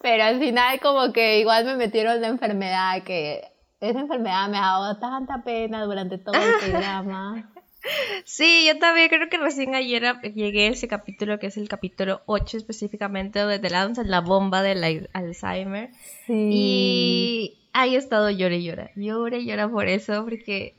Pero 0.00 0.24
al 0.24 0.40
final 0.40 0.80
como 0.80 1.12
que 1.12 1.38
igual 1.38 1.64
me 1.64 1.76
metieron 1.76 2.20
la 2.20 2.26
enfermedad 2.26 3.04
que 3.04 3.42
esa 3.80 4.00
enfermedad 4.00 4.48
me 4.48 4.58
ha 4.58 4.62
dado 4.62 4.98
tanta 4.98 5.42
pena 5.44 5.84
durante 5.84 6.18
todo 6.18 6.34
el 6.34 6.72
K-drama. 6.72 7.52
Sí, 8.24 8.66
yo 8.66 8.78
también 8.78 9.08
creo 9.08 9.28
que 9.28 9.38
recién 9.38 9.74
ayer 9.74 10.02
llegué 10.34 10.68
a 10.68 10.70
ese 10.70 10.88
capítulo, 10.88 11.38
que 11.38 11.48
es 11.48 11.56
el 11.56 11.68
capítulo 11.68 12.22
8 12.26 12.56
específicamente, 12.56 13.40
donde 13.40 13.58
te 13.58 13.70
lanzan 13.70 14.10
la 14.10 14.20
bomba 14.20 14.62
del 14.62 15.08
Alzheimer. 15.12 15.90
Sí. 16.26 16.50
Y 16.52 17.68
ahí 17.72 17.94
he 17.94 17.98
estado 17.98 18.30
llora 18.30 18.54
y 18.54 18.64
llora, 18.64 18.90
llora 18.96 19.36
y 19.36 19.46
llora 19.46 19.68
por 19.68 19.88
eso, 19.88 20.24
porque 20.24 20.76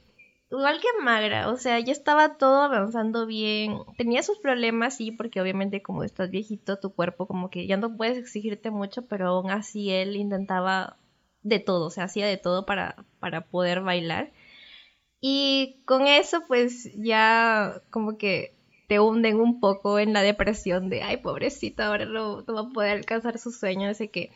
igual 0.51 0.79
que 0.79 0.87
Magra, 1.03 1.49
o 1.49 1.57
sea, 1.57 1.79
ya 1.79 1.91
estaba 1.91 2.37
todo 2.37 2.63
avanzando 2.63 3.25
bien. 3.25 3.77
Tenía 3.97 4.23
sus 4.23 4.39
problemas, 4.39 4.97
sí, 4.97 5.11
porque 5.11 5.41
obviamente 5.41 5.81
como 5.81 6.03
estás 6.03 6.31
viejito, 6.31 6.79
tu 6.79 6.93
cuerpo 6.93 7.27
como 7.27 7.49
que 7.49 7.67
ya 7.67 7.77
no 7.77 7.95
puedes 7.95 8.17
exigirte 8.17 8.71
mucho, 8.71 9.03
pero 9.07 9.27
aún 9.27 9.51
así 9.51 9.91
él 9.91 10.15
intentaba 10.15 10.97
de 11.43 11.59
todo, 11.59 11.87
o 11.87 11.89
sea, 11.91 12.05
hacía 12.05 12.25
de 12.25 12.37
todo 12.37 12.65
para, 12.65 13.05
para 13.19 13.41
poder 13.41 13.81
bailar. 13.81 14.31
Y 15.27 15.81
con 15.85 16.05
eso 16.05 16.43
pues 16.45 16.93
ya 16.95 17.81
como 17.89 18.15
que 18.15 18.53
te 18.87 18.99
hunden 18.99 19.39
un 19.39 19.59
poco 19.59 19.97
en 19.97 20.13
la 20.13 20.21
depresión 20.21 20.87
de, 20.87 21.01
ay, 21.01 21.17
pobrecito, 21.17 21.81
ahora 21.81 22.05
no, 22.05 22.43
no 22.43 22.53
va 22.53 22.61
a 22.61 22.69
poder 22.69 22.91
alcanzar 22.91 23.39
su 23.39 23.51
sueño, 23.51 23.91
sé 23.95 24.11
qué. 24.11 24.29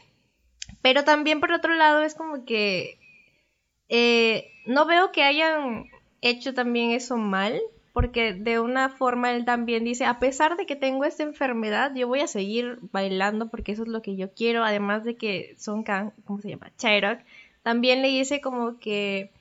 Pero 0.82 1.04
también 1.04 1.42
por 1.42 1.52
otro 1.52 1.76
lado 1.76 2.02
es 2.02 2.16
como 2.16 2.44
que 2.44 2.98
eh, 3.88 4.50
no 4.66 4.88
veo 4.88 5.12
que 5.12 5.22
hayan 5.22 5.86
hecho 6.22 6.56
también 6.56 6.90
eso 6.90 7.18
mal, 7.18 7.62
porque 7.94 8.34
de 8.34 8.60
una 8.60 8.90
forma 8.90 9.32
él 9.32 9.46
también 9.46 9.84
dice, 9.84 10.06
a 10.06 10.18
pesar 10.18 10.58
de 10.58 10.66
que 10.66 10.76
tengo 10.76 11.06
esta 11.06 11.22
enfermedad, 11.22 11.94
yo 11.94 12.08
voy 12.08 12.22
a 12.22 12.28
seguir 12.28 12.80
bailando 12.92 13.52
porque 13.52 13.74
eso 13.74 13.84
es 13.84 13.90
lo 13.90 14.02
que 14.02 14.16
yo 14.16 14.34
quiero, 14.34 14.64
además 14.64 15.04
de 15.04 15.18
que 15.18 15.54
Son 15.60 15.84
Kang, 15.84 16.14
¿cómo 16.26 16.42
se 16.42 16.50
llama? 16.50 16.72
Chairok, 16.78 17.20
también 17.62 18.02
le 18.02 18.08
dice 18.08 18.42
como 18.42 18.80
que 18.80 19.34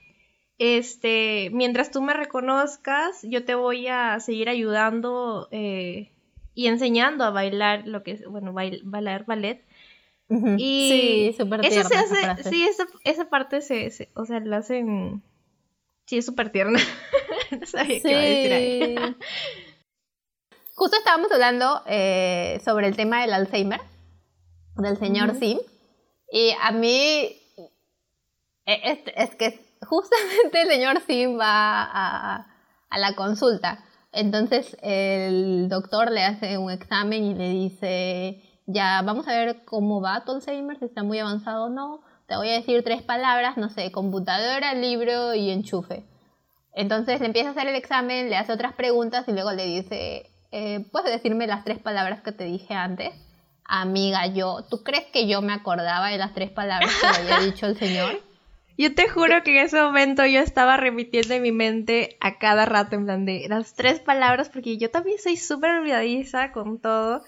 este, 0.59 1.51
mientras 1.53 1.91
tú 1.91 2.03
me 2.03 2.15
reconozcas, 2.15 3.23
yo 3.23 3.45
te 3.45 3.55
voy 3.55 3.87
a 3.87 4.19
seguir 4.19 4.49
ayudando 4.49 5.49
eh, 5.53 6.11
y 6.55 6.67
enseñando 6.67 7.25
a 7.25 7.31
bailar 7.31 7.87
lo 7.87 8.03
que 8.03 8.13
es, 8.13 8.27
bueno, 8.27 8.53
bailar 8.53 9.25
ballet. 9.27 9.65
Y 10.59 11.33
sí, 11.33 11.37
súper 11.39 11.65
eso 11.65 11.89
se 11.89 11.97
hace, 11.97 12.51
sí, 12.51 12.63
esa, 12.65 12.85
esa 13.05 13.31
parte 13.31 13.63
se, 13.63 14.11
o 14.15 14.27
sea, 14.27 14.41
la 14.41 14.59
hacen, 14.59 15.23
sí, 16.05 16.19
es 16.19 16.27
súper 16.27 16.51
tierna. 16.51 16.81
no 17.59 17.67
sabía 17.67 18.03
qué 18.03 18.11
iba 18.11 18.19
a 18.19 18.23
decir 18.23 18.53
ahí. 18.53 19.17
Justo 20.75 20.97
estábamos 20.99 21.33
hablando 21.33 21.83
eh, 21.87 22.61
sobre 22.65 22.89
el 22.89 22.97
tema 22.97 23.23
del 23.23 23.33
Alzheimer, 23.33 23.81
del 24.77 24.99
señor 24.99 25.35
Sim, 25.37 25.59
y 26.31 26.51
a 26.61 26.73
mí 26.73 27.41
e, 28.67 28.81
es, 28.85 28.99
es 29.17 29.35
que 29.35 29.68
justamente 29.87 30.63
el 30.63 30.69
señor 30.69 31.01
Sim 31.07 31.39
va 31.39 31.83
a, 31.83 32.47
la 32.97 33.15
consulta. 33.15 33.85
Entonces 34.13 34.77
el 34.83 35.69
doctor 35.69 36.11
le 36.11 36.25
hace 36.25 36.59
un 36.59 36.71
examen 36.71 37.25
y 37.25 37.35
le 37.35 37.51
dice, 37.51 38.43
ya 38.67 39.03
vamos 39.03 39.29
a 39.29 39.33
ver 39.33 39.65
cómo 39.65 40.01
va 40.01 40.25
tu 40.25 40.33
Alzheimer, 40.33 40.79
si 40.79 40.87
está 40.87 41.03
muy 41.03 41.19
avanzado 41.19 41.67
o 41.67 41.69
no. 41.69 42.01
Te 42.27 42.37
voy 42.37 42.49
a 42.51 42.55
decir 42.55 42.83
tres 42.85 43.03
palabras, 43.03 43.57
no 43.57 43.71
sé, 43.71 43.91
computadora, 43.93 44.75
libro 44.75 45.35
y 45.35 45.51
enchufe. 45.51 46.05
Entonces 46.75 47.21
le 47.21 47.27
empieza 47.27 47.49
a 47.49 47.53
hacer 47.53 47.69
el 47.69 47.75
examen, 47.75 48.29
le 48.29 48.37
hace 48.37 48.53
otras 48.53 48.75
preguntas 48.75 49.27
y 49.29 49.33
luego 49.33 49.53
le 49.53 49.65
dice, 49.65 50.31
eh, 50.53 50.85
¿puedes 50.93 51.11
decirme 51.11 51.47
las 51.47 51.65
tres 51.65 51.79
palabras 51.79 52.21
que 52.23 52.33
te 52.33 52.45
dije 52.45 52.75
antes? 52.75 53.15
Amiga, 53.65 54.27
yo, 54.27 54.65
¿tú 54.71 54.83
crees 54.83 55.07
que 55.07 55.27
yo 55.27 55.43
me 55.43 55.53
acordaba 55.53 56.09
de 56.09 56.19
las 56.19 56.33
tres 56.33 56.51
palabras 56.51 56.91
que 57.01 57.07
le 57.07 57.33
había 57.33 57.47
dicho 57.47 57.67
el 57.67 57.77
señor? 57.77 58.23
Yo 58.79 58.95
te 58.95 59.09
juro 59.09 59.43
que 59.43 59.59
en 59.59 59.67
ese 59.67 59.83
momento 59.83 60.25
yo 60.25 60.41
estaba 60.41 60.77
repitiendo 60.77 61.35
en 61.35 61.43
mi 61.43 61.51
mente 61.51 62.17
a 62.21 62.39
cada 62.39 62.65
rato, 62.65 62.95
en 62.95 63.07
plan 63.07 63.27
de 63.27 63.47
las 63.49 63.75
tres 63.75 63.99
palabras, 63.99 64.51
porque 64.51 64.79
yo 64.79 64.89
también 64.89 65.19
soy 65.19 65.37
súper 65.37 65.73
olvidadiza 65.73 66.53
con 66.53 66.79
todo. 66.79 67.25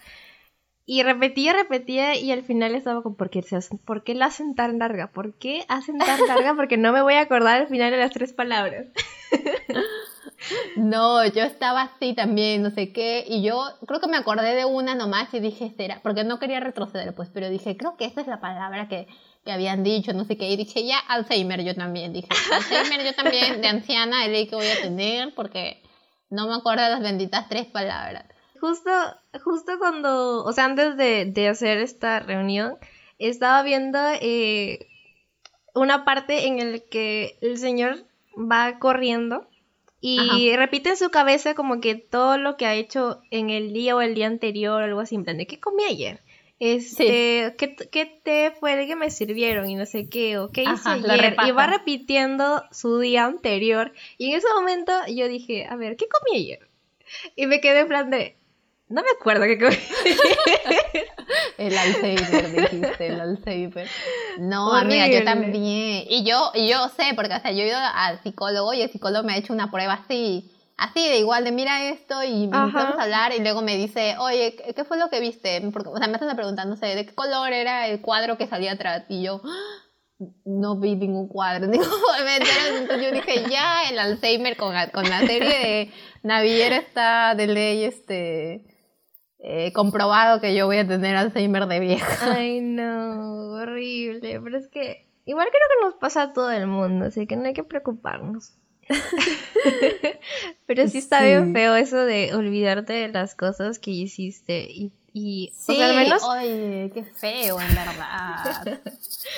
Y 0.87 1.03
repetía, 1.03 1.53
repetía 1.53 2.17
y 2.17 2.31
al 2.31 2.45
final 2.45 2.77
estaba 2.77 3.03
con, 3.03 3.17
¿por 3.17 3.31
qué, 3.31 3.43
se 3.43 3.59
¿por 3.85 4.05
qué 4.05 4.15
la 4.15 4.27
hacen 4.27 4.55
tan 4.55 4.79
larga? 4.79 5.09
¿Por 5.09 5.35
qué 5.35 5.65
hacen 5.69 5.99
tan 5.99 6.25
larga? 6.29 6.55
Porque 6.55 6.77
no 6.77 6.93
me 6.93 7.03
voy 7.03 7.15
a 7.15 7.23
acordar 7.23 7.63
al 7.63 7.69
final 7.69 7.91
de 7.91 7.97
las 7.99 8.13
tres 8.13 8.33
palabras. 8.33 8.87
No, 10.77 11.25
yo 11.27 11.45
estaba 11.45 11.83
así 11.83 12.15
también, 12.15 12.63
no 12.63 12.71
sé 12.71 12.93
qué, 12.93 13.25
y 13.29 13.43
yo 13.43 13.63
creo 13.87 14.01
que 14.01 14.09
me 14.09 14.17
acordé 14.17 14.55
de 14.55 14.65
una 14.65 14.95
nomás 14.95 15.33
y 15.35 15.41
dije, 15.41 15.73
será, 15.77 16.01
porque 16.03 16.25
no 16.25 16.39
quería 16.39 16.61
retroceder, 16.61 17.15
pues, 17.15 17.29
pero 17.29 17.51
dije, 17.51 17.77
creo 17.77 17.97
que 17.97 18.07
esa 18.07 18.23
es 18.23 18.27
la 18.27 18.41
palabra 18.41 18.89
que, 18.89 19.07
que 19.45 19.53
habían 19.53 19.83
dicho, 19.83 20.13
no 20.13 20.25
sé 20.25 20.37
qué, 20.37 20.51
y 20.51 20.57
dije, 20.57 20.87
ya, 20.87 20.99
Alzheimer 20.99 21.65
yo 21.65 21.75
también, 21.75 22.13
dije, 22.13 22.29
Alzheimer 22.53 23.05
yo 23.05 23.15
también, 23.15 23.61
de 23.61 23.69
anciana, 23.69 24.27
el 24.27 24.49
que 24.49 24.55
voy 24.55 24.67
a 24.67 24.83
tener, 24.83 25.35
porque 25.35 25.83
no 26.29 26.47
me 26.47 26.55
acuerdo 26.55 26.85
de 26.85 26.91
las 26.91 27.01
benditas 27.01 27.49
tres 27.49 27.67
palabras. 27.67 28.27
Justo, 28.61 28.91
justo 29.43 29.79
cuando, 29.79 30.45
o 30.45 30.53
sea, 30.53 30.67
antes 30.67 30.97
de, 30.97 31.25
de 31.25 31.49
hacer 31.49 31.79
esta 31.79 32.21
reunión, 32.21 32.77
estaba 33.19 33.63
viendo 33.63 33.99
eh, 34.21 34.87
una 35.75 36.05
parte 36.05 36.47
en 36.47 36.59
el 36.59 36.83
que 36.89 37.39
el 37.41 37.59
señor 37.59 38.05
va 38.37 38.79
corriendo 38.79 39.47
y 40.03 40.57
repite 40.57 40.91
en 40.91 40.97
su 40.97 41.11
cabeza 41.11 41.55
como 41.55 41.83
que 41.83 41.95
todo 41.95 42.39
lo 42.39 42.57
que 42.57 42.65
ha 42.65 42.75
hecho 42.75 43.21
en 43.31 43.51
el 43.51 43.75
día 43.75 43.95
o 43.95 44.01
el 44.01 44.15
día 44.15 44.29
anterior, 44.29 44.83
algo 44.83 45.01
así, 45.01 45.15
en 45.15 45.25
plan 45.25 45.37
de 45.37 45.47
¿qué 45.47 45.61
comí 45.61 45.85
ayer? 45.85 46.23
Este, 46.61 47.55
¿qué, 47.57 47.75
¿qué, 47.75 48.21
té 48.23 48.53
fue 48.61 48.75
el 48.75 48.87
que 48.87 48.95
me 48.95 49.11
sirvieron? 49.11 49.71
Y 49.71 49.77
no 49.77 49.87
sé 49.87 50.11
qué, 50.11 50.37
o 50.37 50.51
qué 50.51 50.65
hice 50.65 50.91
ayer. 50.91 51.35
Y 51.47 51.53
va 51.53 51.67
repitiendo 51.67 52.63
su 52.71 52.99
día 52.99 53.25
anterior. 53.25 53.93
Y 54.19 54.31
en 54.31 54.37
ese 54.37 54.47
momento 54.55 54.93
yo 55.09 55.27
dije, 55.27 55.67
a 55.67 55.77
ver, 55.77 55.97
¿qué 55.97 56.05
comí 56.07 56.39
ayer? 56.39 56.69
Y 57.35 57.47
me 57.47 57.63
quedé 57.63 57.81
en 57.81 57.89
plan 57.89 58.11
de, 58.11 58.37
no 58.91 59.03
me 59.03 59.09
acuerdo 59.19 59.45
qué 59.45 59.59
comí. 59.59 59.77
el 61.59 61.79
Alzheimer, 61.79 62.53
dijiste, 62.53 63.07
el 63.07 63.21
Alzheimer. 63.23 63.89
No, 64.39 64.75
amiga, 64.75 65.09
yo 65.09 65.25
también. 65.25 66.05
Y 66.09 66.25
yo, 66.25 66.51
y 66.55 66.69
yo 66.69 66.89
sé, 66.89 67.15
porque 67.17 67.37
o 67.37 67.41
sea, 67.41 67.53
yo 67.53 67.63
he 67.63 67.69
ido 67.69 67.79
al 67.79 68.23
psicólogo 68.23 68.75
y 68.75 68.83
el 68.83 68.91
psicólogo 68.91 69.25
me 69.25 69.33
ha 69.33 69.39
hecho 69.39 69.55
una 69.55 69.71
prueba 69.71 69.95
así, 69.95 70.51
así 70.81 71.07
de 71.09 71.19
igual, 71.19 71.45
de 71.45 71.53
mira 71.53 71.91
esto 71.91 72.25
y 72.25 72.45
empezamos 72.45 72.99
a 72.99 73.03
hablar 73.03 73.33
y 73.37 73.41
luego 73.41 73.61
me 73.61 73.77
dice, 73.77 74.17
oye, 74.19 74.57
¿qué 74.75 74.85
fue 74.85 74.99
lo 74.99 75.11
que 75.11 75.21
viste? 75.21 75.61
Porque, 75.73 75.91
o 75.91 75.97
sea, 75.99 76.09
me 76.09 76.15
están 76.15 76.35
preguntando, 76.35 76.75
no 76.75 76.81
sé, 76.81 76.95
¿de 76.97 77.05
qué 77.05 77.15
color 77.15 77.53
era 77.53 77.87
el 77.87 78.01
cuadro 78.01 78.39
que 78.39 78.47
salía 78.47 78.73
atrás? 78.73 79.05
Y 79.09 79.23
yo, 79.23 79.43
ah, 79.45 80.27
no 80.47 80.81
vi 80.81 80.97
ningún 80.97 81.29
cuadro. 81.29 81.67
Entonces 81.73 83.03
yo 83.03 83.13
dije, 83.13 83.45
ya, 83.51 83.91
el 83.91 83.99
Alzheimer 83.99 84.57
con, 84.57 84.75
con 84.93 85.09
la 85.09 85.21
serie 85.21 85.49
de 85.49 85.93
Naviera 86.23 86.77
está 86.79 87.35
de 87.35 87.47
ley, 87.47 87.85
este 87.85 88.65
eh, 89.39 89.73
comprobado 89.75 90.41
que 90.41 90.55
yo 90.55 90.65
voy 90.65 90.79
a 90.79 90.89
tener 90.89 91.15
Alzheimer 91.15 91.67
de 91.67 91.81
vieja. 91.81 92.33
Ay, 92.35 92.63
no, 92.63 93.53
horrible. 93.53 94.41
Pero 94.41 94.57
es 94.57 94.69
que 94.69 95.11
igual 95.27 95.49
creo 95.51 95.69
que 95.69 95.85
nos 95.85 95.95
pasa 95.97 96.23
a 96.23 96.33
todo 96.33 96.51
el 96.51 96.67
mundo, 96.67 97.05
así 97.05 97.27
que 97.27 97.37
no 97.37 97.45
hay 97.45 97.53
que 97.53 97.65
preocuparnos. 97.65 98.57
Pero 100.67 100.89
sí 100.89 100.99
está 100.99 101.23
bien 101.23 101.53
feo 101.53 101.75
eso 101.77 101.97
de 101.99 102.35
olvidarte 102.35 102.93
de 102.93 103.09
las 103.09 103.35
cosas 103.35 103.79
que 103.79 103.91
hiciste 103.91 104.67
y, 104.71 104.93
y 105.13 105.53
sí, 105.55 105.81
al 105.81 105.97
menos 105.97 106.23
oye, 106.23 106.91
qué 106.93 107.05
feo 107.05 107.61
en 107.61 107.75
verdad. 107.75 108.81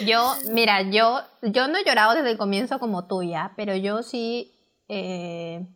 yo, 0.07 0.35
mira, 0.53 0.83
yo 0.83 1.21
yo 1.43 1.69
no 1.69 1.79
he 1.79 1.85
llorado 1.85 2.15
desde 2.15 2.31
el 2.31 2.39
comienzo 2.39 2.79
como 2.79 3.07
tú 3.07 3.23
ya, 3.23 3.53
pero 3.57 3.75
yo 3.77 4.03
sí 4.03 4.53
eh, 4.89 5.67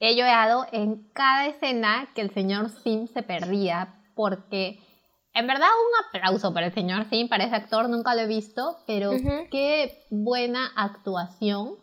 he 0.00 0.16
llorado 0.16 0.66
en 0.72 1.08
cada 1.12 1.46
escena 1.46 2.08
que 2.14 2.20
el 2.20 2.32
señor 2.32 2.70
Sim 2.70 3.06
se 3.08 3.22
perdía, 3.22 3.94
porque 4.14 4.80
en 5.34 5.46
verdad 5.46 5.68
un 5.68 6.20
aplauso 6.20 6.54
para 6.54 6.66
el 6.66 6.74
señor 6.74 7.06
Sim, 7.10 7.28
para 7.28 7.44
ese 7.44 7.56
actor, 7.56 7.88
nunca 7.88 8.14
lo 8.14 8.22
he 8.22 8.26
visto, 8.26 8.78
pero 8.86 9.12
qué 9.50 10.06
buena 10.10 10.70
actuación 10.76 11.76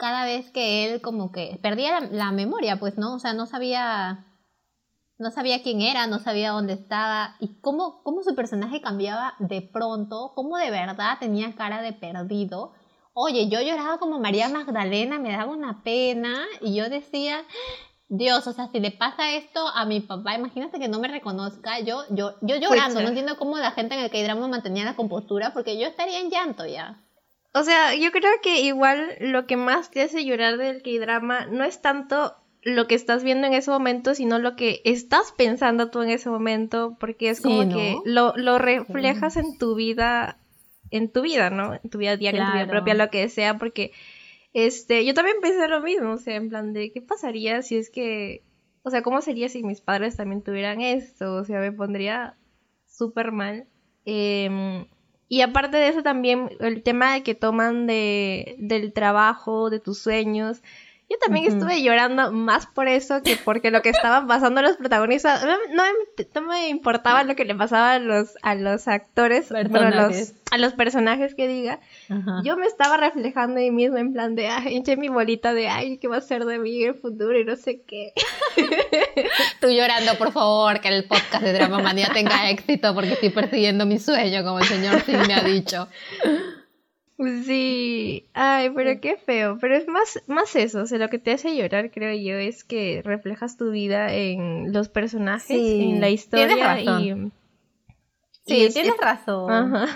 cada 0.00 0.24
vez 0.24 0.50
que 0.50 0.86
él 0.86 1.02
como 1.02 1.30
que 1.30 1.60
perdía 1.62 2.00
la, 2.00 2.32
memoria, 2.32 2.80
pues, 2.80 2.96
¿no? 2.96 3.14
O 3.14 3.18
sea, 3.18 3.34
no 3.34 3.44
sabía, 3.44 4.24
no 5.18 5.30
sabía 5.30 5.62
quién 5.62 5.82
era, 5.82 6.06
no 6.06 6.18
sabía 6.18 6.52
dónde 6.52 6.72
estaba, 6.72 7.36
y 7.38 7.60
cómo, 7.60 8.02
cómo 8.02 8.22
su 8.22 8.34
personaje 8.34 8.80
cambiaba 8.80 9.34
de 9.38 9.60
pronto, 9.60 10.32
cómo 10.34 10.56
de 10.56 10.70
verdad 10.70 11.18
tenía 11.20 11.54
cara 11.54 11.82
de 11.82 11.92
perdido. 11.92 12.72
Oye, 13.12 13.50
yo 13.50 13.60
lloraba 13.60 13.98
como 13.98 14.18
María 14.18 14.48
Magdalena, 14.48 15.18
me 15.18 15.32
daba 15.32 15.52
una 15.52 15.82
pena. 15.82 16.46
Y 16.62 16.74
yo 16.74 16.88
decía, 16.88 17.44
Dios, 18.08 18.46
o 18.46 18.54
sea, 18.54 18.68
si 18.68 18.80
le 18.80 18.92
pasa 18.92 19.34
esto 19.34 19.68
a 19.68 19.84
mi 19.84 20.00
papá, 20.00 20.34
imagínate 20.34 20.78
que 20.78 20.88
no 20.88 20.98
me 20.98 21.08
reconozca, 21.08 21.80
yo, 21.80 22.04
yo, 22.08 22.36
yo 22.40 22.56
llorando, 22.56 23.02
no 23.02 23.08
entiendo 23.08 23.36
cómo 23.36 23.58
la 23.58 23.72
gente 23.72 23.96
en 23.96 24.00
el 24.00 24.10
K-drama 24.10 24.48
mantenía 24.48 24.86
la 24.86 24.96
compostura, 24.96 25.52
porque 25.52 25.78
yo 25.78 25.86
estaría 25.86 26.20
en 26.20 26.30
llanto 26.30 26.64
ya. 26.64 27.02
O 27.52 27.62
sea, 27.62 27.94
yo 27.94 28.12
creo 28.12 28.30
que 28.42 28.60
igual 28.60 29.16
lo 29.20 29.46
que 29.46 29.56
más 29.56 29.90
te 29.90 30.02
hace 30.02 30.24
llorar 30.24 30.56
del 30.56 30.82
K-drama 30.82 31.46
no 31.46 31.64
es 31.64 31.80
tanto 31.80 32.36
lo 32.62 32.86
que 32.86 32.94
estás 32.94 33.24
viendo 33.24 33.46
en 33.46 33.54
ese 33.54 33.70
momento, 33.70 34.14
sino 34.14 34.38
lo 34.38 34.54
que 34.54 34.82
estás 34.84 35.32
pensando 35.32 35.90
tú 35.90 36.02
en 36.02 36.10
ese 36.10 36.28
momento, 36.28 36.96
porque 37.00 37.30
es 37.30 37.40
como 37.40 37.68
que 37.72 37.96
lo, 38.04 38.34
lo 38.36 38.58
reflejas 38.58 39.36
en 39.36 39.58
tu 39.58 39.74
vida 39.74 40.40
en 40.90 41.10
tu 41.10 41.22
vida, 41.22 41.50
¿no? 41.50 41.74
En 41.74 41.90
tu 41.90 41.98
vida 41.98 42.16
diaria, 42.16 42.40
en 42.40 42.46
tu 42.46 42.52
vida 42.52 42.66
propia, 42.66 42.94
lo 42.94 43.10
que 43.10 43.28
sea, 43.28 43.58
porque 43.58 43.92
este, 44.52 45.04
yo 45.04 45.14
también 45.14 45.36
pensé 45.40 45.68
lo 45.68 45.80
mismo, 45.80 46.12
o 46.12 46.18
sea, 46.18 46.36
en 46.36 46.48
plan 46.48 46.72
de, 46.72 46.92
¿qué 46.92 47.00
pasaría 47.00 47.62
si 47.62 47.76
es 47.76 47.90
que, 47.90 48.42
o 48.82 48.90
sea, 48.90 49.02
cómo 49.02 49.20
sería 49.20 49.48
si 49.48 49.62
mis 49.62 49.80
padres 49.80 50.16
también 50.16 50.42
tuvieran 50.42 50.80
esto? 50.80 51.34
O 51.34 51.44
sea, 51.44 51.60
me 51.60 51.72
pondría 51.72 52.36
súper 52.86 53.32
mal. 53.32 53.66
Em, 54.04 54.86
Y 55.30 55.42
aparte 55.42 55.76
de 55.76 55.88
eso 55.88 56.02
también 56.02 56.50
el 56.58 56.82
tema 56.82 57.14
de 57.14 57.22
que 57.22 57.36
toman 57.36 57.86
de, 57.86 58.56
del 58.58 58.92
trabajo, 58.92 59.70
de 59.70 59.78
tus 59.78 59.98
sueños. 60.00 60.60
Yo 61.10 61.18
también 61.18 61.46
estuve 61.46 61.82
llorando 61.82 62.30
más 62.30 62.66
por 62.66 62.86
eso 62.86 63.20
que 63.24 63.36
porque 63.36 63.72
lo 63.72 63.82
que 63.82 63.88
estaban 63.88 64.28
pasando 64.28 64.62
los 64.62 64.76
protagonistas. 64.76 65.44
No, 65.44 65.56
no, 65.74 66.46
me 66.46 66.68
importaba 66.68 67.24
lo 67.24 67.34
que 67.34 67.44
le 67.44 67.56
pasaba 67.56 67.94
a 67.94 67.98
los, 67.98 68.34
a 68.42 68.54
los 68.54 68.86
actores, 68.86 69.48
bueno, 69.48 69.88
a 69.88 70.08
los, 70.08 70.34
a 70.52 70.58
los 70.58 70.72
personajes 70.74 71.34
que 71.34 71.48
diga. 71.48 71.80
Yo 72.44 72.56
me 72.56 72.66
estaba 72.66 72.96
reflejando 72.96 73.58
ahí 73.58 73.72
mismo 73.72 73.96
en 73.96 74.12
plan 74.12 74.36
de, 74.36 74.46
ay, 74.46 74.76
eché 74.76 74.96
mi 74.96 75.08
bolita 75.08 75.52
de, 75.52 75.66
ay, 75.66 75.98
¿qué 75.98 76.06
va 76.06 76.18
a 76.18 76.20
ser 76.20 76.44
de 76.44 76.60
mí 76.60 76.84
en 76.84 76.90
el 76.90 76.94
futuro? 76.94 77.36
Y 77.36 77.44
no 77.44 77.56
sé 77.56 77.82
qué. 77.82 78.12
Tú 79.60 79.68
llorando, 79.68 80.16
por 80.16 80.30
favor, 80.30 80.80
que 80.80 80.88
el 80.88 81.06
podcast 81.06 81.42
de 81.42 81.52
Drama 81.52 81.80
Manía 81.80 82.10
tenga 82.14 82.48
éxito 82.50 82.94
porque 82.94 83.14
estoy 83.14 83.30
persiguiendo 83.30 83.84
mi 83.84 83.98
sueño, 83.98 84.44
como 84.44 84.60
el 84.60 84.66
señor 84.66 85.00
sí 85.00 85.12
me 85.12 85.34
ha 85.34 85.42
dicho. 85.42 85.88
Sí, 87.44 88.28
ay, 88.32 88.70
pero 88.70 88.98
qué 89.00 89.16
feo, 89.16 89.58
pero 89.60 89.76
es 89.76 89.86
más, 89.86 90.22
más 90.26 90.56
eso, 90.56 90.82
o 90.82 90.86
sea, 90.86 90.98
lo 90.98 91.08
que 91.08 91.18
te 91.18 91.32
hace 91.32 91.54
llorar, 91.54 91.90
creo 91.90 92.14
yo, 92.14 92.38
es 92.38 92.64
que 92.64 93.02
reflejas 93.04 93.58
tu 93.58 93.70
vida 93.70 94.14
en 94.14 94.72
los 94.72 94.88
personajes, 94.88 95.50
en 95.50 96.00
la 96.00 96.08
historia 96.08 96.80
y... 96.80 97.30
Sí, 98.46 98.68
tienes 98.72 98.96
razón. 98.98 99.74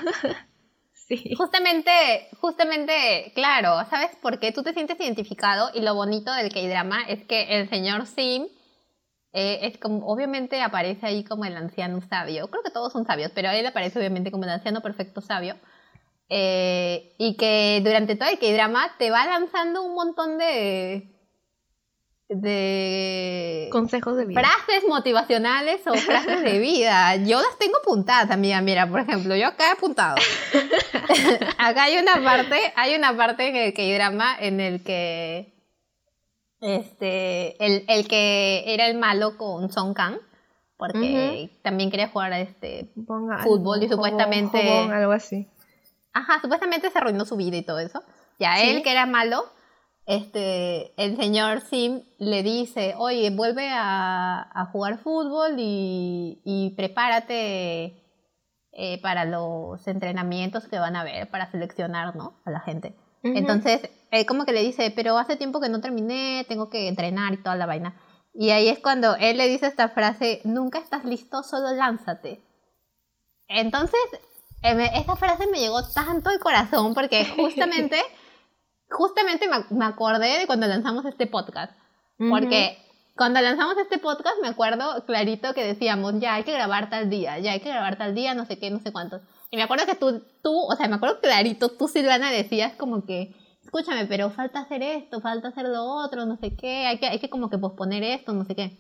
Sí. 1.06 1.34
Justamente, 1.36 1.90
justamente, 2.40 3.30
claro, 3.34 3.84
¿sabes 3.90 4.16
por 4.22 4.38
qué? 4.38 4.52
Tú 4.52 4.62
te 4.62 4.72
sientes 4.72 4.98
identificado 4.98 5.68
y 5.74 5.82
lo 5.82 5.94
bonito 5.94 6.32
del 6.32 6.50
K-drama 6.50 7.02
es 7.06 7.22
que 7.24 7.60
el 7.60 7.68
señor 7.68 8.06
Sim 8.06 8.46
eh, 9.34 9.58
es 9.66 9.76
como, 9.76 10.06
obviamente 10.06 10.62
aparece 10.62 11.04
ahí 11.04 11.22
como 11.22 11.44
el 11.44 11.58
anciano 11.58 12.00
sabio. 12.08 12.48
Creo 12.48 12.62
que 12.62 12.70
todos 12.70 12.90
son 12.90 13.04
sabios, 13.04 13.32
pero 13.34 13.50
él 13.50 13.66
aparece 13.66 13.98
obviamente 13.98 14.30
como 14.30 14.44
el 14.44 14.50
anciano 14.50 14.80
perfecto 14.80 15.20
sabio. 15.20 15.56
Eh, 16.28 17.14
y 17.18 17.36
que 17.36 17.80
durante 17.84 18.16
todo 18.16 18.28
el 18.28 18.38
K-drama 18.38 18.96
te 18.98 19.10
va 19.10 19.26
lanzando 19.26 19.82
un 19.82 19.94
montón 19.94 20.38
de 20.38 21.14
de 22.28 23.68
consejos 23.70 24.16
de 24.16 24.24
vida. 24.26 24.40
Frases 24.40 24.88
motivacionales 24.88 25.86
o 25.86 25.94
frases 25.94 26.42
de 26.42 26.58
vida. 26.58 27.16
Yo 27.16 27.40
las 27.40 27.58
tengo 27.58 27.76
apuntadas, 27.78 28.30
amiga. 28.30 28.60
Mira, 28.60 28.88
por 28.88 29.00
ejemplo, 29.00 29.36
yo 29.36 29.48
acá 29.48 29.68
he 29.68 29.72
apuntado. 29.72 30.16
acá 31.58 31.84
hay 31.84 31.98
una 31.98 32.22
parte, 32.24 32.58
hay 32.76 32.94
una 32.94 33.16
parte 33.16 33.48
en 33.48 33.56
el 33.56 33.74
K-drama 33.74 34.36
en 34.38 34.60
el 34.60 34.82
que 34.82 35.52
este 36.60 37.62
el, 37.64 37.84
el, 37.88 38.08
que 38.08 38.64
era 38.66 38.86
el 38.86 38.96
malo 38.96 39.36
con 39.36 39.70
Song 39.70 39.94
Kang 39.94 40.16
porque 40.78 41.50
también 41.62 41.90
quería 41.90 42.08
jugar 42.08 42.32
a 42.32 42.40
este 42.40 42.90
fútbol 43.42 43.82
y 43.82 43.88
supuestamente 43.88 44.70
algo 44.70 45.12
así 45.12 45.46
Ajá, 46.14 46.40
supuestamente 46.40 46.90
se 46.90 46.98
arruinó 46.98 47.24
su 47.24 47.36
vida 47.36 47.56
y 47.56 47.62
todo 47.62 47.80
eso. 47.80 48.02
Ya 48.38 48.62
él, 48.62 48.82
que 48.82 48.92
era 48.92 49.04
malo, 49.04 49.44
este, 50.06 50.92
el 51.02 51.16
señor 51.16 51.60
Sim 51.60 52.02
le 52.18 52.42
dice, 52.42 52.94
oye, 52.96 53.30
vuelve 53.30 53.68
a, 53.70 54.68
jugar 54.72 54.98
fútbol 54.98 55.56
y, 55.58 56.72
prepárate 56.76 58.00
eh, 58.72 59.00
para 59.02 59.24
los 59.24 59.86
entrenamientos 59.86 60.68
que 60.68 60.78
van 60.78 60.96
a 60.96 61.02
haber 61.02 61.30
para 61.30 61.50
seleccionar, 61.50 62.16
¿no? 62.16 62.40
A 62.44 62.50
la 62.50 62.60
gente. 62.60 62.94
Entonces, 63.22 63.88
él 64.10 64.26
como 64.26 64.44
que 64.44 64.52
le 64.52 64.62
dice, 64.62 64.92
pero 64.94 65.16
hace 65.16 65.36
tiempo 65.36 65.58
que 65.58 65.70
no 65.70 65.80
terminé, 65.80 66.44
tengo 66.46 66.68
que 66.68 66.88
entrenar 66.88 67.32
y 67.32 67.42
toda 67.42 67.56
la 67.56 67.64
vaina. 67.64 67.98
Y 68.34 68.50
ahí 68.50 68.68
es 68.68 68.80
cuando 68.80 69.16
él 69.16 69.38
le 69.38 69.48
dice 69.48 69.66
esta 69.66 69.88
frase, 69.88 70.42
nunca 70.44 70.78
estás 70.78 71.04
listo, 71.04 71.42
solo 71.42 71.72
lánzate. 71.72 72.42
Entonces, 73.48 74.00
esta 74.64 75.16
frase 75.16 75.46
me 75.46 75.60
llegó 75.60 75.86
tanto 75.88 76.30
al 76.30 76.38
corazón 76.38 76.94
porque 76.94 77.24
justamente, 77.36 78.00
justamente 78.88 79.48
me, 79.70 79.84
acordé 79.84 80.38
de 80.38 80.46
cuando 80.46 80.66
lanzamos 80.66 81.04
este 81.04 81.26
podcast. 81.26 81.72
Porque 82.16 82.78
cuando 83.16 83.40
lanzamos 83.40 83.76
este 83.76 83.98
podcast 83.98 84.36
me 84.40 84.48
acuerdo 84.48 85.04
clarito 85.04 85.52
que 85.52 85.64
decíamos, 85.64 86.14
ya 86.20 86.34
hay 86.34 86.44
que 86.44 86.52
grabar 86.52 86.88
tal 86.88 87.10
día, 87.10 87.38
ya 87.38 87.52
hay 87.52 87.60
que 87.60 87.68
grabar 87.68 87.98
tal 87.98 88.14
día, 88.14 88.34
no 88.34 88.46
sé 88.46 88.58
qué, 88.58 88.70
no 88.70 88.80
sé 88.80 88.92
cuántos. 88.92 89.20
Y 89.50 89.56
me 89.56 89.64
acuerdo 89.64 89.84
que 89.84 89.96
tú, 89.96 90.22
tú, 90.42 90.56
o 90.56 90.74
sea, 90.76 90.88
me 90.88 90.96
acuerdo 90.96 91.20
clarito, 91.20 91.70
tú 91.70 91.88
Silvana 91.88 92.30
decías 92.30 92.74
como 92.76 93.04
que, 93.04 93.34
escúchame, 93.62 94.06
pero 94.06 94.30
falta 94.30 94.60
hacer 94.60 94.82
esto, 94.82 95.20
falta 95.20 95.48
hacer 95.48 95.66
lo 95.68 95.84
otro, 95.84 96.24
no 96.24 96.36
sé 96.36 96.56
qué, 96.56 96.86
hay 96.86 96.98
que, 96.98 97.06
hay 97.06 97.18
que 97.18 97.30
como 97.30 97.50
que 97.50 97.58
posponer 97.58 98.02
esto, 98.04 98.32
no 98.32 98.44
sé 98.44 98.54
qué. 98.54 98.78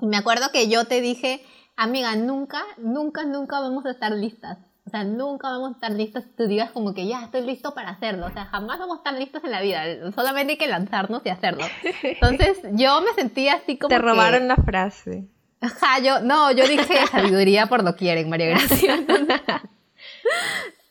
Y 0.00 0.06
me 0.06 0.16
acuerdo 0.16 0.50
que 0.52 0.68
yo 0.68 0.86
te 0.86 1.00
dije, 1.00 1.44
amiga, 1.76 2.16
nunca, 2.16 2.62
nunca, 2.78 3.24
nunca 3.24 3.60
vamos 3.60 3.86
a 3.86 3.90
estar 3.90 4.12
listas. 4.12 4.58
O 4.86 4.90
sea, 4.90 5.02
nunca 5.02 5.50
vamos 5.50 5.70
a 5.70 5.72
estar 5.72 5.90
listos 5.90 6.22
si 6.22 6.30
tú 6.30 6.46
digas 6.46 6.70
como 6.70 6.94
que 6.94 7.06
ya 7.06 7.24
estoy 7.24 7.42
listo 7.42 7.74
para 7.74 7.90
hacerlo. 7.90 8.26
O 8.26 8.30
sea, 8.30 8.44
jamás 8.46 8.78
vamos 8.78 8.96
a 8.96 8.98
estar 8.98 9.14
listos 9.14 9.42
en 9.42 9.50
la 9.50 9.60
vida. 9.60 9.82
Solamente 10.12 10.52
hay 10.52 10.58
que 10.58 10.68
lanzarnos 10.68 11.22
y 11.24 11.28
hacerlo. 11.28 11.64
Entonces, 12.02 12.58
yo 12.72 13.00
me 13.00 13.12
sentía 13.14 13.54
así 13.54 13.78
como. 13.78 13.88
Te 13.88 13.98
robaron 13.98 14.46
la 14.46 14.56
frase. 14.56 15.26
Ajá, 15.60 15.98
yo, 15.98 16.20
no, 16.20 16.52
yo 16.52 16.68
dije 16.68 17.06
sabiduría 17.10 17.66
por 17.66 17.82
lo 17.82 17.96
quieren, 17.96 18.28
María 18.28 18.48
Gracia. 18.48 19.04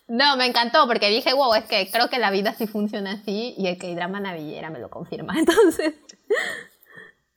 No, 0.07 0.37
me 0.37 0.45
encantó 0.45 0.85
porque 0.85 1.09
dije, 1.09 1.33
wow, 1.33 1.55
es 1.55 1.65
que 1.65 1.89
creo 1.91 2.09
que 2.09 2.19
la 2.19 2.29
vida 2.29 2.53
sí 2.53 2.67
funciona 2.67 3.13
así 3.13 3.55
y 3.57 3.65
el 3.65 3.79
que 3.79 3.95
drama 3.95 4.19
navillera 4.19 4.69
me 4.69 4.77
lo 4.77 4.91
confirma. 4.91 5.33
Entonces, 5.35 5.95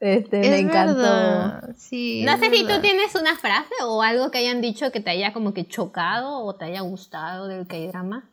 este, 0.00 0.38
me 0.38 0.58
encantó. 0.60 1.72
Sí, 1.76 2.22
no 2.24 2.36
sé 2.38 2.50
si 2.50 2.64
tú 2.64 2.80
tienes 2.80 3.14
una 3.14 3.36
frase 3.36 3.74
o 3.82 4.02
algo 4.02 4.30
que 4.30 4.38
hayan 4.38 4.60
dicho 4.60 4.92
que 4.92 5.00
te 5.00 5.10
haya 5.10 5.32
como 5.32 5.54
que 5.54 5.66
chocado 5.66 6.44
o 6.44 6.54
te 6.54 6.66
haya 6.66 6.82
gustado 6.82 7.48
del 7.48 7.66
K-drama. 7.66 8.28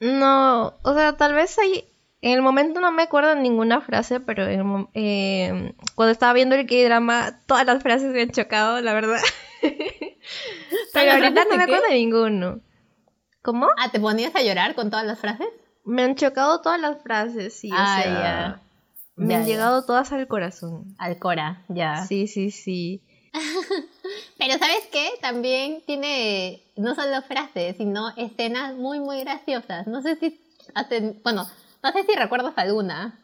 No, 0.00 0.74
o 0.82 0.94
sea, 0.94 1.16
tal 1.16 1.34
vez 1.34 1.58
hay. 1.58 1.84
En 2.20 2.32
el 2.32 2.42
momento 2.42 2.80
no 2.80 2.90
me 2.90 3.04
acuerdo 3.04 3.34
de 3.34 3.40
ninguna 3.40 3.80
frase, 3.80 4.18
pero 4.20 4.44
eh, 4.94 5.74
cuando 5.94 6.12
estaba 6.12 6.32
viendo 6.32 6.56
el 6.56 6.66
K-drama, 6.66 7.40
todas 7.46 7.66
las 7.66 7.82
frases 7.82 8.12
me 8.12 8.22
han 8.22 8.30
chocado, 8.30 8.80
la 8.80 8.92
verdad. 8.92 9.20
pero 10.92 11.12
ahorita 11.12 11.44
no 11.44 11.56
me 11.56 11.62
acuerdo 11.62 11.86
de 11.88 11.94
ninguno. 11.94 12.60
¿Cómo? 13.42 13.68
Ah, 13.78 13.90
¿te 13.90 14.00
ponías 14.00 14.34
a 14.34 14.42
llorar 14.42 14.74
con 14.74 14.90
todas 14.90 15.06
las 15.06 15.18
frases? 15.18 15.48
Me 15.84 16.02
han 16.02 16.16
chocado 16.16 16.60
todas 16.60 16.80
las 16.80 17.02
frases, 17.02 17.54
sí. 17.54 17.70
Ah, 17.72 17.96
o 17.98 18.02
sea, 18.02 18.60
me 19.18 19.34
han 19.34 19.46
llegado 19.46 19.84
todas 19.84 20.12
al 20.12 20.26
corazón. 20.28 20.94
Al 20.98 21.18
cora, 21.18 21.64
ya. 21.68 22.06
Sí, 22.06 22.26
sí, 22.26 22.50
sí. 22.50 23.02
Pero 24.38 24.58
¿sabes 24.58 24.88
qué? 24.92 25.10
También 25.20 25.82
tiene 25.86 26.62
no 26.76 26.94
solo 26.94 27.22
frases, 27.22 27.76
sino 27.76 28.10
escenas 28.16 28.74
muy, 28.74 29.00
muy 29.00 29.20
graciosas. 29.20 29.86
No 29.86 30.02
sé 30.02 30.16
si 30.16 30.40
hacen, 30.74 31.20
bueno, 31.24 31.46
no 31.82 31.92
sé 31.92 32.04
si 32.04 32.14
recuerdas 32.16 32.54
alguna. 32.56 33.18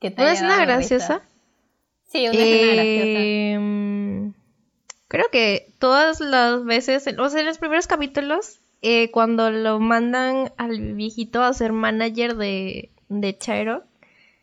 Que 0.00 0.10
te 0.10 0.22
¿Una 0.22 0.32
escena 0.32 0.64
graciosa? 0.64 1.22
Sí, 2.06 2.28
una 2.28 2.38
escena 2.38 2.72
graciosa. 2.72 3.20
Em, 3.20 4.32
creo 5.08 5.26
que 5.30 5.74
todas 5.78 6.20
las 6.20 6.64
veces, 6.64 7.06
o 7.18 7.28
sea, 7.28 7.40
en 7.40 7.46
los 7.46 7.58
primeros 7.58 7.86
capítulos, 7.86 8.60
eh, 8.80 9.10
cuando 9.10 9.50
lo 9.50 9.80
mandan 9.80 10.52
al 10.56 10.94
viejito 10.94 11.42
a 11.42 11.52
ser 11.52 11.72
manager 11.72 12.36
de, 12.36 12.90
de 13.08 13.36
Chairo, 13.36 13.84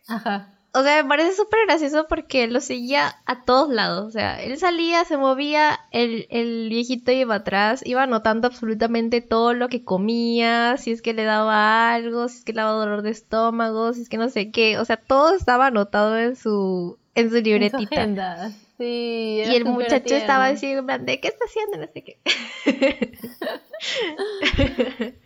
Ajá. 0.07 0.55
O 0.77 0.83
sea, 0.83 1.01
me 1.01 1.07
parece 1.07 1.33
súper 1.33 1.61
gracioso 1.67 2.05
porque 2.09 2.47
lo 2.47 2.59
seguía 2.59 3.15
a 3.25 3.45
todos 3.45 3.69
lados. 3.69 4.07
O 4.07 4.11
sea, 4.11 4.43
él 4.43 4.57
salía, 4.57 5.05
se 5.05 5.15
movía, 5.15 5.79
el, 5.91 6.27
el, 6.29 6.67
viejito 6.67 7.13
iba 7.13 7.35
atrás, 7.35 7.81
iba 7.85 8.03
anotando 8.03 8.47
absolutamente 8.47 9.21
todo 9.21 9.53
lo 9.53 9.69
que 9.69 9.85
comía, 9.85 10.75
si 10.75 10.91
es 10.91 11.01
que 11.01 11.13
le 11.13 11.23
daba 11.23 11.93
algo, 11.93 12.27
si 12.27 12.39
es 12.39 12.43
que 12.43 12.51
le 12.51 12.61
daba 12.61 12.73
dolor 12.73 13.03
de 13.03 13.11
estómago, 13.11 13.93
si 13.93 14.01
es 14.01 14.09
que 14.09 14.17
no 14.17 14.27
sé 14.27 14.51
qué. 14.51 14.77
O 14.77 14.83
sea, 14.83 14.97
todo 14.97 15.33
estaba 15.33 15.67
anotado 15.67 16.19
en 16.19 16.35
su, 16.35 16.99
en 17.15 17.29
su 17.29 17.37
libretita. 17.37 18.51
sí, 18.77 19.43
y 19.47 19.55
el 19.55 19.63
muchacho 19.63 20.13
estaba 20.13 20.47
así 20.47 20.65
en 20.65 20.85
plan 20.85 21.05
¿de 21.05 21.21
qué 21.21 21.29
está 21.29 21.45
haciendo? 21.45 21.77
No 21.77 21.87
sé 21.93 22.03
qué. 22.03 22.19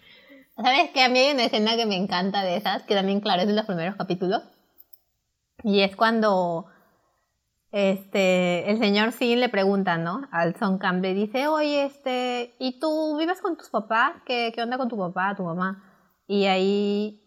¿Sabes 0.55 0.91
qué? 0.93 1.01
A 1.01 1.09
mí 1.09 1.17
hay 1.17 1.33
una 1.33 1.45
escena 1.45 1.75
que 1.75 1.87
me 1.87 1.95
encanta 1.95 2.43
de 2.43 2.55
esas, 2.55 2.83
que 2.83 2.93
también, 2.93 3.19
claro, 3.19 3.41
es 3.41 3.47
de 3.47 3.55
los 3.55 3.65
primeros 3.65 3.95
capítulos 3.95 4.43
y 5.63 5.81
es 5.81 5.95
cuando 5.95 6.67
este, 7.71 8.71
el 8.71 8.79
señor 8.79 9.11
Sin 9.11 9.39
le 9.39 9.49
pregunta, 9.49 9.97
¿no? 9.97 10.21
Al 10.31 10.55
Son 10.57 10.77
Kang 10.77 11.01
le 11.01 11.13
dice, 11.13 11.47
oye, 11.47 11.85
este, 11.85 12.55
¿y 12.59 12.79
tú 12.79 13.17
vives 13.17 13.41
con 13.41 13.57
tus 13.57 13.69
papás? 13.69 14.13
¿Qué, 14.25 14.51
qué 14.55 14.61
onda 14.61 14.77
con 14.77 14.89
tu 14.89 14.97
papá, 14.97 15.35
tu 15.35 15.43
mamá? 15.43 15.83
Y 16.27 16.45
ahí, 16.45 17.21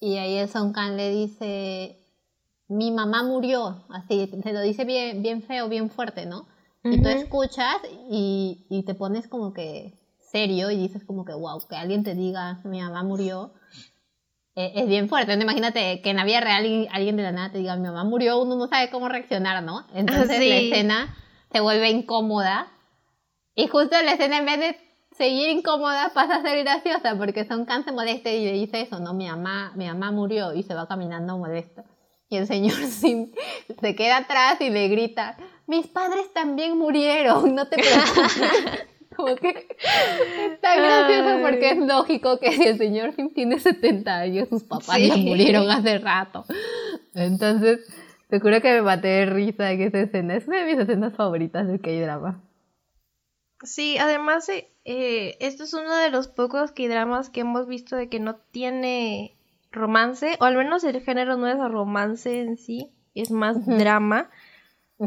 y 0.00 0.16
ahí 0.16 0.36
el 0.38 0.48
Son 0.48 0.72
Kang 0.72 0.96
le 0.96 1.10
dice, 1.10 1.98
mi 2.68 2.90
mamá 2.90 3.22
murió, 3.22 3.84
así, 3.90 4.30
se 4.42 4.52
lo 4.52 4.60
dice 4.60 4.84
bien, 4.84 5.22
bien 5.22 5.42
feo, 5.42 5.68
bien 5.68 5.90
fuerte, 5.90 6.26
¿no? 6.26 6.46
Y 6.82 7.00
tú 7.00 7.08
escuchas 7.08 7.76
y, 8.10 8.66
y 8.68 8.82
te 8.82 8.94
pones 8.94 9.26
como 9.26 9.54
que 9.54 9.98
serio 10.18 10.70
y 10.70 10.76
dices 10.76 11.02
como 11.04 11.24
que, 11.24 11.32
wow, 11.32 11.58
que 11.66 11.76
alguien 11.76 12.04
te 12.04 12.14
diga, 12.14 12.60
mi 12.64 12.82
mamá 12.82 13.02
murió 13.02 13.54
eh, 14.56 14.72
es 14.76 14.86
bien 14.86 15.08
fuerte. 15.08 15.32
Imagínate 15.32 16.00
que 16.00 16.10
en 16.10 16.16
la 16.16 16.24
vida 16.24 16.40
real 16.40 16.88
alguien 16.92 17.16
de 17.16 17.22
la 17.22 17.32
nada 17.32 17.50
te 17.50 17.58
diga, 17.58 17.76
mi 17.76 17.88
mamá 17.88 18.04
murió, 18.04 18.40
uno 18.40 18.54
no 18.56 18.68
sabe 18.68 18.90
cómo 18.90 19.08
reaccionar, 19.08 19.62
¿no? 19.62 19.86
Entonces 19.94 20.38
la 20.38 20.56
escena 20.56 21.16
se 21.52 21.60
vuelve 21.60 21.90
incómoda. 21.90 22.68
Y 23.54 23.66
justo 23.68 24.00
la 24.02 24.12
escena, 24.12 24.38
en 24.38 24.46
vez 24.46 24.58
de 24.58 24.76
seguir 25.16 25.48
incómoda 25.48 26.10
pasa 26.14 26.36
a 26.36 26.42
ser 26.42 26.62
graciosa 26.64 27.16
porque 27.16 27.44
Son 27.44 27.64
Khan 27.64 27.84
se 27.84 27.92
molesta 27.92 28.30
y 28.30 28.44
le 28.44 28.52
dice 28.52 28.80
eso, 28.80 28.98
no, 29.00 29.14
mi 29.14 29.28
mamá, 29.28 29.72
mi 29.76 29.86
mamá 29.86 30.10
murió 30.10 30.52
y 30.54 30.62
se 30.62 30.74
va 30.74 30.86
caminando 30.86 31.36
molesto. 31.38 31.84
Y 32.28 32.36
el 32.36 32.46
señor 32.46 32.76
Sim 32.86 33.32
se 33.80 33.94
queda 33.94 34.18
atrás 34.18 34.60
y 34.60 34.70
le 34.70 34.88
grita, 34.88 35.36
mis 35.66 35.86
padres 35.86 36.32
también 36.32 36.78
murieron, 36.78 37.54
no 37.54 37.66
te 37.66 37.76
preocupes. 37.76 38.86
Como 39.16 39.34
que 39.36 39.66
está 40.52 40.76
gracioso 40.76 41.42
porque 41.42 41.70
es 41.70 41.78
lógico 41.78 42.38
que 42.38 42.52
si 42.52 42.64
el 42.64 42.78
señor 42.78 43.12
Sim 43.14 43.32
tiene 43.32 43.58
70 43.58 44.18
años, 44.18 44.48
sus 44.48 44.64
papás 44.64 44.98
ya 44.98 45.16
murieron 45.16 45.70
hace 45.70 45.98
rato. 45.98 46.44
Entonces, 47.14 47.80
te 48.28 48.40
juro 48.40 48.60
que 48.60 48.72
me 48.72 48.82
maté 48.82 49.08
de 49.08 49.26
risa 49.26 49.70
en 49.72 49.82
esa 49.82 50.00
escena. 50.00 50.36
Es 50.36 50.48
una 50.48 50.64
de 50.64 50.72
mis 50.72 50.78
escenas 50.78 51.14
favoritas 51.14 51.66
del 51.66 51.80
K-drama. 51.80 52.42
Sí, 53.62 53.96
además, 53.98 54.48
eh, 54.48 55.36
esto 55.40 55.64
es 55.64 55.72
uno 55.74 55.94
de 55.96 56.10
los 56.10 56.28
pocos 56.28 56.72
K-dramas 56.72 57.30
que 57.30 57.40
hemos 57.40 57.66
visto 57.66 57.96
de 57.96 58.08
que 58.08 58.20
no 58.20 58.36
tiene 58.36 59.36
romance, 59.70 60.36
o 60.40 60.44
al 60.44 60.56
menos 60.56 60.84
el 60.84 61.00
género 61.00 61.36
no 61.36 61.48
es 61.48 61.58
romance 61.58 62.40
en 62.40 62.56
sí, 62.56 62.92
es 63.14 63.30
más 63.30 63.66
drama. 63.66 64.30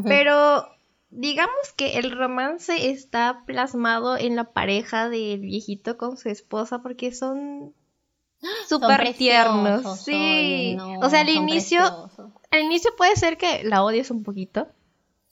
Pero 0.04 0.66
digamos 1.10 1.72
que 1.76 1.98
el 1.98 2.10
romance 2.10 2.90
está 2.90 3.42
plasmado 3.46 4.16
en 4.16 4.36
la 4.36 4.52
pareja 4.52 5.08
del 5.08 5.40
viejito 5.40 5.96
con 5.96 6.16
su 6.16 6.28
esposa 6.28 6.82
porque 6.82 7.12
son 7.12 7.74
súper 8.68 9.14
tiernos. 9.14 10.00
Sí. 10.02 10.76
o 11.00 11.10
sea, 11.10 11.20
al 11.20 11.28
inicio, 11.28 11.80
al 12.50 12.60
inicio 12.60 12.90
puede 12.96 13.16
ser 13.16 13.36
que 13.36 13.64
la 13.64 13.82
odies 13.82 14.10
un 14.10 14.22
poquito. 14.22 14.68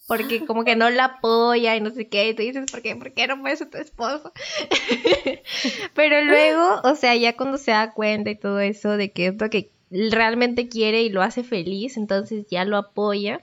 Porque 0.08 0.46
como 0.46 0.62
que 0.62 0.76
no 0.76 0.88
la 0.88 1.04
apoya 1.04 1.74
y 1.74 1.80
no 1.80 1.90
sé 1.90 2.08
qué, 2.08 2.28
y 2.28 2.34
tú 2.34 2.42
dices, 2.42 2.70
¿por 2.70 2.80
qué? 2.80 2.94
¿Por 2.94 3.12
qué 3.12 3.26
no 3.26 3.40
puede 3.40 3.56
ser 3.56 3.70
tu 3.70 3.78
esposo? 3.78 4.32
Pero 5.94 6.22
luego, 6.22 6.80
o 6.84 6.94
sea, 6.94 7.16
ya 7.16 7.36
cuando 7.36 7.58
se 7.58 7.72
da 7.72 7.92
cuenta 7.92 8.30
y 8.30 8.36
todo 8.36 8.60
eso 8.60 8.96
de 8.96 9.10
que 9.10 9.26
es 9.26 9.34
lo 9.40 9.50
que 9.50 9.72
realmente 9.90 10.68
quiere 10.68 11.02
y 11.02 11.08
lo 11.08 11.22
hace 11.22 11.42
feliz, 11.42 11.96
entonces 11.96 12.46
ya 12.48 12.64
lo 12.64 12.76
apoya. 12.76 13.42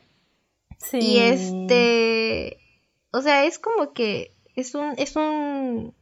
Y 0.92 1.20
este, 1.20 2.58
o 3.12 3.22
sea, 3.22 3.46
es 3.46 3.60
como 3.60 3.94
que 3.94 4.36
es 4.56 4.76
un, 4.76 4.94
es 4.98 5.16
un 5.16 5.94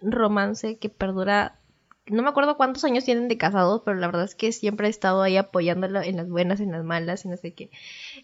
romance 0.00 0.78
que 0.78 0.88
perdura, 0.88 1.60
no 2.06 2.22
me 2.22 2.28
acuerdo 2.28 2.56
cuántos 2.56 2.84
años 2.84 3.04
tienen 3.04 3.28
de 3.28 3.38
casados, 3.38 3.82
pero 3.84 3.98
la 3.98 4.06
verdad 4.06 4.24
es 4.24 4.34
que 4.34 4.52
siempre 4.52 4.86
he 4.86 4.90
estado 4.90 5.22
ahí 5.22 5.36
apoyándolo 5.36 6.02
en 6.02 6.16
las 6.16 6.28
buenas, 6.28 6.60
en 6.60 6.72
las 6.72 6.84
malas, 6.84 7.24
y 7.24 7.28
no 7.28 7.36
sé 7.36 7.54
qué. 7.54 7.70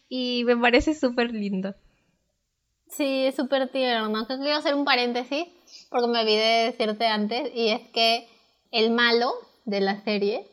Y 0.08 0.44
me 0.44 0.56
parece 0.56 0.94
súper 0.94 1.32
lindo. 1.32 1.74
Sí, 2.88 3.26
es 3.26 3.36
súper 3.36 3.70
tierno. 3.70 4.26
Quiero 4.26 4.56
hacer 4.56 4.74
un 4.74 4.84
paréntesis, 4.84 5.46
porque 5.90 6.08
me 6.08 6.20
olvidé 6.20 6.44
de 6.44 6.64
decirte 6.66 7.06
antes, 7.06 7.50
y 7.54 7.68
es 7.68 7.80
que 7.92 8.28
el 8.70 8.90
malo 8.90 9.32
de 9.64 9.80
la 9.80 10.02
serie 10.02 10.46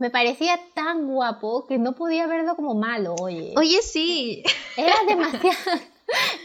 me 0.00 0.10
parecía 0.10 0.58
tan 0.74 1.06
guapo 1.06 1.66
que 1.66 1.78
no 1.78 1.94
podía 1.94 2.26
verlo 2.26 2.56
como 2.56 2.74
malo, 2.74 3.14
oye. 3.20 3.52
Oye, 3.56 3.82
sí. 3.82 4.42
Era 4.76 4.94
demasiado. 5.06 5.56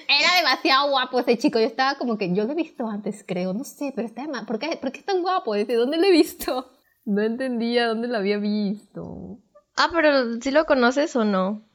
Era 0.08 0.36
demasiado 0.38 0.90
guapo 0.90 1.20
ese 1.22 1.38
chico. 1.38 1.58
Yo 1.58 1.66
estaba 1.66 1.98
como 1.98 2.18
que 2.18 2.34
yo 2.34 2.44
lo 2.44 2.52
he 2.52 2.56
visto 2.56 2.86
antes, 2.86 3.24
creo. 3.26 3.54
No 3.54 3.64
sé, 3.64 3.94
pero 3.96 4.08
está 4.08 4.28
mal. 4.28 4.46
¿Por 4.46 4.60
qué, 4.60 4.76
¿Por 4.76 4.92
qué 4.92 5.00
es 5.00 5.06
tan 5.06 5.22
guapo? 5.22 5.54
¿De 5.54 5.74
dónde 5.74 5.98
lo 5.98 6.04
he 6.04 6.12
visto? 6.12 6.70
No 7.06 7.22
entendía 7.22 7.88
dónde 7.88 8.10
lo 8.10 8.18
había 8.18 8.38
visto. 8.38 9.40
Ah, 9.78 9.90
pero 9.92 10.40
¿sí 10.42 10.52
lo 10.52 10.66
conoces 10.66 11.16
o 11.16 11.24
no? 11.24 11.66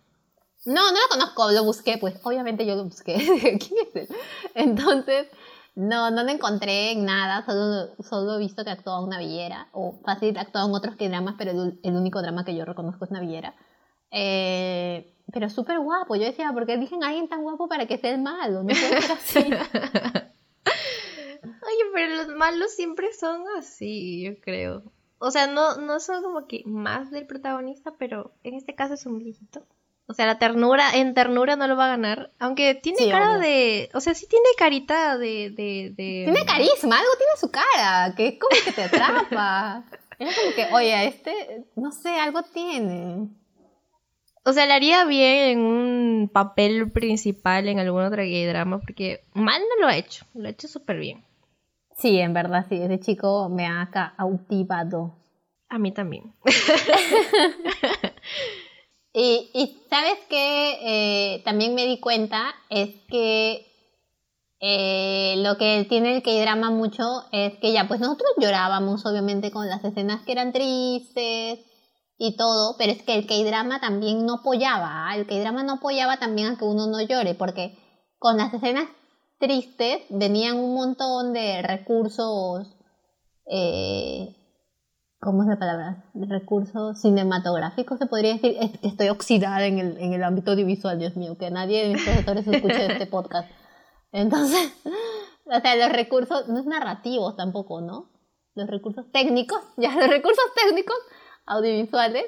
No, 0.66 0.92
no 0.92 0.98
lo 1.00 1.08
conozco, 1.08 1.50
lo 1.50 1.64
busqué, 1.64 1.96
pues 1.98 2.14
obviamente 2.22 2.66
yo 2.66 2.74
lo 2.76 2.84
busqué. 2.84 3.14
¿Quién 3.40 3.86
es 3.94 4.10
él? 4.10 4.16
Entonces, 4.54 5.28
no, 5.74 6.10
no 6.10 6.24
lo 6.24 6.30
encontré 6.30 6.92
en 6.92 7.04
nada, 7.04 7.44
solo, 7.44 7.94
solo 8.02 8.34
he 8.34 8.38
visto 8.38 8.64
que 8.64 8.70
actuaba 8.70 9.04
una 9.04 9.18
villera, 9.18 9.68
o 9.72 9.92
fácil 10.04 10.36
actuado 10.36 10.68
en 10.68 10.74
otros 10.74 10.96
que 10.96 11.08
dramas, 11.08 11.36
pero 11.38 11.50
el, 11.50 11.78
único 11.96 12.20
drama 12.20 12.44
que 12.44 12.54
yo 12.54 12.64
reconozco 12.64 13.04
es 13.04 13.10
una 13.10 13.20
villera. 13.20 13.54
Eh, 14.10 15.14
pero 15.32 15.48
súper 15.48 15.78
guapo, 15.78 16.16
yo 16.16 16.24
decía, 16.24 16.52
¿por 16.52 16.66
qué 16.66 16.74
eligen 16.74 17.04
a 17.04 17.08
alguien 17.08 17.28
tan 17.28 17.42
guapo 17.42 17.68
para 17.68 17.86
que 17.86 17.98
sea 17.98 18.10
el 18.12 18.20
malo? 18.20 18.62
No 18.62 18.68
puede 18.68 19.02
ser 19.02 19.12
así. 19.18 19.38
Oye, 21.42 21.84
pero 21.94 22.16
los 22.16 22.28
malos 22.36 22.72
siempre 22.74 23.12
son 23.12 23.44
así, 23.56 24.24
yo 24.24 24.40
creo. 24.40 24.82
O 25.18 25.30
sea, 25.30 25.46
no, 25.46 25.76
no 25.76 26.00
son 26.00 26.22
como 26.22 26.46
que 26.46 26.62
más 26.66 27.10
del 27.10 27.26
protagonista, 27.26 27.94
pero 27.98 28.32
en 28.42 28.54
este 28.54 28.74
caso 28.74 28.94
es 28.94 29.06
un 29.06 29.18
viejito. 29.18 29.66
O 30.10 30.12
sea, 30.12 30.26
la 30.26 30.40
ternura, 30.40 30.90
en 30.94 31.14
ternura 31.14 31.54
no 31.54 31.68
lo 31.68 31.76
va 31.76 31.84
a 31.84 31.90
ganar. 31.90 32.32
Aunque 32.40 32.74
tiene 32.74 33.08
cara 33.08 33.38
de. 33.38 33.90
O 33.94 34.00
sea, 34.00 34.12
sí 34.12 34.26
tiene 34.26 34.48
carita 34.58 35.16
de, 35.16 35.50
de, 35.50 35.94
Tiene 35.96 36.44
carisma, 36.44 36.98
algo 36.98 37.12
tiene 37.16 37.32
su 37.38 37.48
cara, 37.52 38.12
que 38.16 38.26
es 38.26 38.38
como 38.40 38.64
que 38.64 38.72
te 38.72 38.82
atrapa. 38.82 39.84
es 40.18 40.36
como 40.36 40.52
que, 40.56 40.66
oye, 40.74 41.06
este, 41.06 41.64
no 41.76 41.92
sé, 41.92 42.08
algo 42.08 42.42
tiene. 42.42 43.28
O 44.44 44.52
sea, 44.52 44.66
le 44.66 44.72
haría 44.72 45.04
bien 45.04 45.50
en 45.50 45.60
un 45.60 46.30
papel 46.32 46.90
principal 46.90 47.68
en 47.68 47.78
algún 47.78 48.02
otro 48.02 48.22
gay 48.22 48.46
drama, 48.46 48.80
porque 48.80 49.20
mal 49.32 49.62
no 49.62 49.82
lo 49.82 49.86
ha 49.86 49.96
hecho, 49.96 50.26
lo 50.34 50.48
ha 50.48 50.50
hecho 50.50 50.66
súper 50.66 50.98
bien. 50.98 51.24
Sí, 51.98 52.18
en 52.18 52.34
verdad, 52.34 52.66
sí, 52.68 52.82
ese 52.82 52.98
chico 52.98 53.48
me 53.48 53.68
ha 53.68 53.88
cautivado. 53.92 55.14
A 55.68 55.78
mí 55.78 55.92
también. 55.92 56.34
Y, 59.12 59.50
y 59.54 59.82
sabes 59.90 60.18
que 60.28 60.78
eh, 61.34 61.42
también 61.44 61.74
me 61.74 61.86
di 61.86 61.98
cuenta 61.98 62.54
es 62.68 62.90
que 63.08 63.66
eh, 64.60 65.36
lo 65.38 65.56
que 65.56 65.86
tiene 65.88 66.14
el 66.14 66.22
K-drama 66.22 66.70
mucho 66.70 67.24
es 67.32 67.58
que 67.58 67.72
ya, 67.72 67.88
pues 67.88 67.98
nosotros 67.98 68.30
llorábamos 68.36 69.04
obviamente 69.06 69.50
con 69.50 69.68
las 69.68 69.82
escenas 69.82 70.22
que 70.22 70.32
eran 70.32 70.52
tristes 70.52 71.60
y 72.18 72.36
todo, 72.36 72.76
pero 72.76 72.92
es 72.92 73.02
que 73.02 73.14
el 73.14 73.26
K-drama 73.26 73.80
también 73.80 74.26
no 74.26 74.34
apoyaba, 74.34 75.08
¿ah? 75.08 75.16
el 75.16 75.26
K-drama 75.26 75.62
no 75.62 75.74
apoyaba 75.74 76.18
también 76.18 76.48
a 76.48 76.58
que 76.58 76.66
uno 76.66 76.86
no 76.86 77.00
llore, 77.00 77.34
porque 77.34 77.78
con 78.18 78.36
las 78.36 78.52
escenas 78.52 78.88
tristes 79.38 80.02
venían 80.10 80.58
un 80.58 80.74
montón 80.74 81.32
de 81.32 81.62
recursos 81.62 82.68
eh, 83.46 84.36
¿cómo 85.20 85.42
es 85.42 85.48
la 85.48 85.58
palabra? 85.58 86.04
Recursos 86.14 87.00
cinematográficos, 87.00 87.98
se 87.98 88.06
podría 88.06 88.32
decir. 88.32 88.56
Es 88.60 88.78
que 88.78 88.88
estoy 88.88 89.10
oxidada 89.10 89.66
en 89.66 89.78
el, 89.78 89.98
en 89.98 90.14
el 90.14 90.24
ámbito 90.24 90.52
audiovisual, 90.52 90.98
Dios 90.98 91.16
mío, 91.16 91.36
que 91.38 91.50
nadie 91.50 91.86
de 91.86 91.94
mis 91.94 92.02
profesores 92.02 92.46
escuche 92.46 92.86
este 92.86 93.06
podcast. 93.10 93.48
Entonces, 94.12 94.72
o 95.44 95.60
sea, 95.60 95.76
los 95.76 95.92
recursos, 95.92 96.48
no 96.48 96.58
es 96.58 96.66
narrativos 96.66 97.36
tampoco, 97.36 97.80
¿no? 97.80 98.10
Los 98.54 98.68
recursos 98.68 99.10
técnicos, 99.12 99.60
ya, 99.76 99.94
los 99.94 100.08
recursos 100.08 100.44
técnicos 100.54 100.96
audiovisuales. 101.46 102.24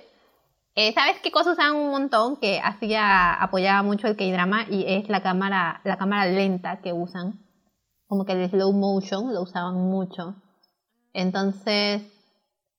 Eh, 0.74 0.92
¿Sabes 0.94 1.16
qué 1.22 1.31
cosa 1.31 1.52
usaban 1.52 1.76
un 1.76 1.90
montón 1.90 2.37
que 2.37 2.59
hacía, 2.62 3.35
apoyaba 3.35 3.83
mucho 3.83 4.07
el 4.07 4.16
K-drama? 4.16 4.66
Y 4.70 4.85
es 4.87 5.09
la 5.11 5.22
cámara, 5.22 5.83
la 5.85 5.98
cámara 5.98 6.31
lenta 6.31 6.81
que 6.81 6.94
usan. 6.94 7.40
Como 8.07 8.24
que 8.24 8.33
el 8.33 8.50
slow 8.50 8.72
motion 8.72 9.35
lo 9.35 9.42
usaban 9.42 9.76
mucho. 9.76 10.35
Entonces, 11.12 12.02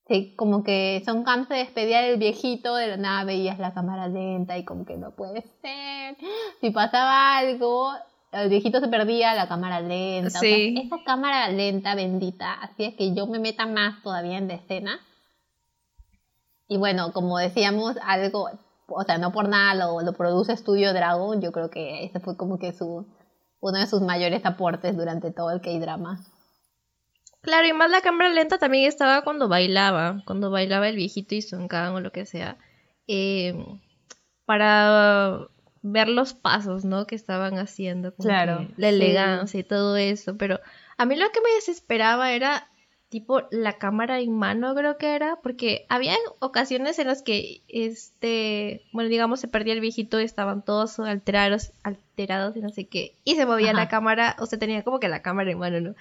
Sí, 0.07 0.33
como 0.35 0.63
que 0.63 1.01
Son 1.05 1.23
Cam 1.23 1.47
se 1.47 1.53
despedía 1.53 2.01
del 2.01 2.19
viejito, 2.19 2.75
de 2.75 2.87
la 2.87 2.97
nada 2.97 3.23
veías 3.23 3.57
la 3.57 3.73
cámara 3.73 4.07
lenta 4.09 4.57
y 4.57 4.65
como 4.65 4.85
que 4.85 4.97
no 4.97 5.11
puede 5.11 5.43
ser. 5.61 6.17
Si 6.59 6.71
pasaba 6.71 7.37
algo, 7.37 7.93
el 8.33 8.49
viejito 8.49 8.81
se 8.81 8.89
perdía, 8.89 9.33
la 9.33 9.47
cámara 9.47 9.79
lenta. 9.79 10.39
Sí. 10.39 10.75
esa 10.85 10.97
cámara 11.05 11.47
lenta 11.49 11.95
bendita 11.95 12.53
hacía 12.53 12.95
que 12.97 13.13
yo 13.13 13.27
me 13.27 13.39
meta 13.39 13.65
más 13.65 14.03
todavía 14.03 14.37
en 14.37 14.49
la 14.49 14.55
escena. 14.55 14.99
Y 16.67 16.77
bueno, 16.77 17.13
como 17.13 17.37
decíamos, 17.37 17.95
algo, 18.03 18.49
o 18.87 19.03
sea, 19.03 19.17
no 19.17 19.31
por 19.31 19.47
nada 19.47 19.73
lo, 19.75 20.01
lo 20.01 20.13
produce 20.13 20.57
Studio 20.57 20.93
Dragon, 20.93 21.41
yo 21.41 21.51
creo 21.51 21.69
que 21.69 22.03
ese 22.03 22.19
fue 22.19 22.35
como 22.35 22.59
que 22.59 22.73
su, 22.73 23.05
uno 23.61 23.79
de 23.79 23.87
sus 23.87 24.01
mayores 24.01 24.45
aportes 24.45 24.97
durante 24.97 25.31
todo 25.31 25.51
el 25.51 25.61
K-drama. 25.61 26.19
Claro, 27.43 27.67
y 27.67 27.73
más 27.73 27.91
la 27.91 27.99
cámara 27.99 28.29
lenta 28.29 28.57
también 28.57 28.87
estaba 28.87 29.21
cuando 29.23 29.49
bailaba, 29.49 30.23
cuando 30.25 30.49
bailaba 30.49 30.87
el 30.87 30.95
viejito 30.95 31.35
y 31.35 31.41
Son 31.41 31.67
o 31.71 31.99
lo 31.99 32.11
que 32.13 32.25
sea, 32.25 32.57
eh, 33.05 33.53
para 34.45 35.49
ver 35.81 36.07
los 36.07 36.33
pasos, 36.33 36.85
¿no? 36.85 37.05
Que 37.05 37.15
estaban 37.15 37.59
haciendo, 37.59 38.15
claro, 38.15 38.69
la 38.77 38.89
elegancia 38.89 39.59
y 39.59 39.63
todo 39.63 39.97
eso, 39.97 40.37
pero 40.37 40.61
a 40.97 41.05
mí 41.05 41.17
lo 41.17 41.29
que 41.31 41.41
me 41.41 41.53
desesperaba 41.55 42.31
era 42.31 42.69
tipo 43.13 43.43
la 43.51 43.73
cámara 43.73 44.19
en 44.19 44.35
mano 44.35 44.73
creo 44.73 44.97
que 44.97 45.13
era, 45.13 45.37
porque 45.43 45.85
había 45.87 46.15
ocasiones 46.39 46.97
en 46.97 47.05
las 47.05 47.21
que 47.21 47.61
este, 47.67 48.81
bueno, 48.91 49.07
digamos 49.07 49.39
se 49.39 49.47
perdía 49.47 49.73
el 49.73 49.81
viejito 49.81 50.19
y 50.19 50.23
estaban 50.23 50.65
todos 50.65 50.97
alterados, 50.97 51.73
alterados 51.83 52.57
y 52.57 52.61
no 52.61 52.69
sé 52.69 52.87
qué, 52.87 53.13
y 53.23 53.35
se 53.35 53.45
movía 53.45 53.71
la 53.71 53.87
cámara, 53.87 54.35
o 54.39 54.47
sea, 54.47 54.57
tenía 54.57 54.81
como 54.81 54.99
que 54.99 55.09
la 55.09 55.21
cámara 55.21 55.51
en 55.51 55.59
mano, 55.59 55.79
¿no? 55.79 55.95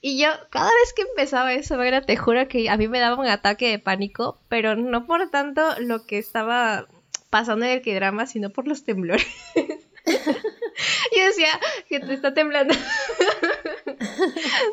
Y 0.00 0.20
yo, 0.20 0.28
cada 0.50 0.66
vez 0.66 0.92
que 0.96 1.02
empezaba 1.02 1.52
eso, 1.52 1.80
era, 1.80 2.00
te 2.00 2.16
juro 2.16 2.48
que 2.48 2.68
a 2.68 2.76
mí 2.76 2.88
me 2.88 2.98
daba 2.98 3.14
un 3.14 3.28
ataque 3.28 3.68
de 3.68 3.78
pánico, 3.78 4.36
pero 4.48 4.74
no 4.74 5.06
por 5.06 5.30
tanto 5.30 5.62
lo 5.78 6.04
que 6.04 6.18
estaba 6.18 6.88
pasando 7.30 7.64
en 7.64 7.74
el 7.74 7.82
que 7.82 7.94
drama, 7.94 8.26
sino 8.26 8.50
por 8.50 8.66
los 8.66 8.82
temblores. 8.82 9.24
yo 11.16 11.26
decía 11.26 11.60
que 11.88 12.00
te 12.00 12.12
está 12.12 12.34
temblando. 12.34 12.74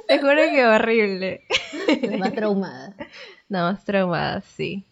Te 0.08 0.20
juro 0.20 0.36
que 0.36 0.66
horrible. 0.66 1.44
Más 2.20 2.34
traumada. 2.34 2.94
No, 3.50 3.60
más 3.60 3.84
traumada, 3.84 4.42
sí. 4.42 4.86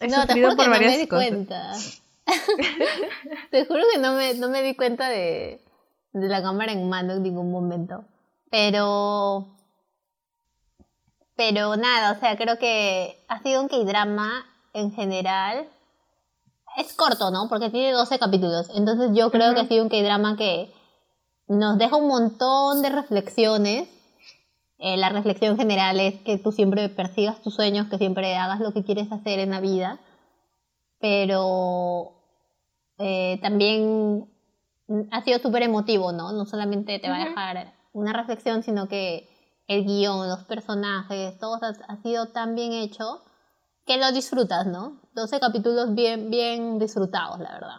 He 0.00 0.08
no, 0.08 0.26
te 0.26 0.34
juro 0.34 0.56
que 0.56 0.68
no 0.68 0.78
me 0.78 0.98
di 0.98 1.08
cuenta. 1.08 1.72
te 3.50 3.64
juro 3.64 3.82
que 3.92 3.98
no 3.98 4.14
me, 4.14 4.34
no 4.34 4.48
me 4.48 4.62
di 4.62 4.74
cuenta 4.74 5.08
de, 5.08 5.60
de 6.12 6.28
la 6.28 6.42
cámara 6.42 6.72
en 6.72 6.88
mano 6.88 7.14
en 7.14 7.22
ningún 7.22 7.50
momento. 7.50 8.04
Pero. 8.50 9.46
Pero 11.36 11.76
nada, 11.76 12.12
o 12.12 12.20
sea, 12.20 12.36
creo 12.36 12.58
que 12.58 13.22
ha 13.28 13.42
sido 13.42 13.60
un 13.60 13.68
K-drama 13.68 14.46
en 14.72 14.92
general. 14.92 15.68
Es 16.76 16.92
corto, 16.94 17.30
¿no? 17.30 17.48
Porque 17.48 17.70
tiene 17.70 17.92
12 17.92 18.18
capítulos. 18.18 18.68
Entonces 18.74 19.10
yo 19.14 19.30
creo 19.30 19.54
que 19.54 19.60
ha 19.60 19.68
sido 19.68 19.82
un 19.82 19.90
K-drama 19.90 20.36
que 20.36 20.72
nos 21.48 21.78
deja 21.78 21.96
un 21.96 22.08
montón 22.08 22.82
de 22.82 22.90
reflexiones. 22.90 23.88
Eh, 24.78 24.96
la 24.96 25.08
reflexión 25.08 25.56
general 25.56 25.98
es 26.00 26.20
que 26.20 26.38
tú 26.38 26.52
siempre 26.52 26.88
persigas 26.88 27.40
tus 27.42 27.54
sueños, 27.54 27.88
que 27.88 27.98
siempre 27.98 28.36
hagas 28.36 28.60
lo 28.60 28.72
que 28.72 28.84
quieres 28.84 29.10
hacer 29.10 29.38
en 29.38 29.50
la 29.50 29.60
vida. 29.60 30.00
Pero 31.00 32.12
eh, 32.98 33.38
también 33.42 34.28
ha 35.10 35.22
sido 35.22 35.38
súper 35.38 35.62
emotivo, 35.62 36.12
¿no? 36.12 36.32
No 36.32 36.44
solamente 36.44 36.98
te 36.98 37.08
va 37.08 37.16
a 37.16 37.24
dejar 37.24 37.74
una 37.92 38.12
reflexión, 38.12 38.62
sino 38.62 38.88
que 38.88 39.28
el 39.66 39.84
guion, 39.84 40.28
los 40.28 40.44
personajes, 40.44 41.38
todo 41.38 41.58
ha, 41.62 42.02
sido 42.02 42.28
tan 42.28 42.54
bien 42.54 42.72
hecho 42.72 43.22
que 43.84 43.96
lo 43.96 44.12
disfrutas, 44.12 44.66
¿no? 44.66 45.00
12 45.14 45.40
capítulos 45.40 45.94
bien, 45.94 46.30
bien 46.30 46.78
disfrutados, 46.78 47.40
la 47.40 47.52
verdad. 47.52 47.76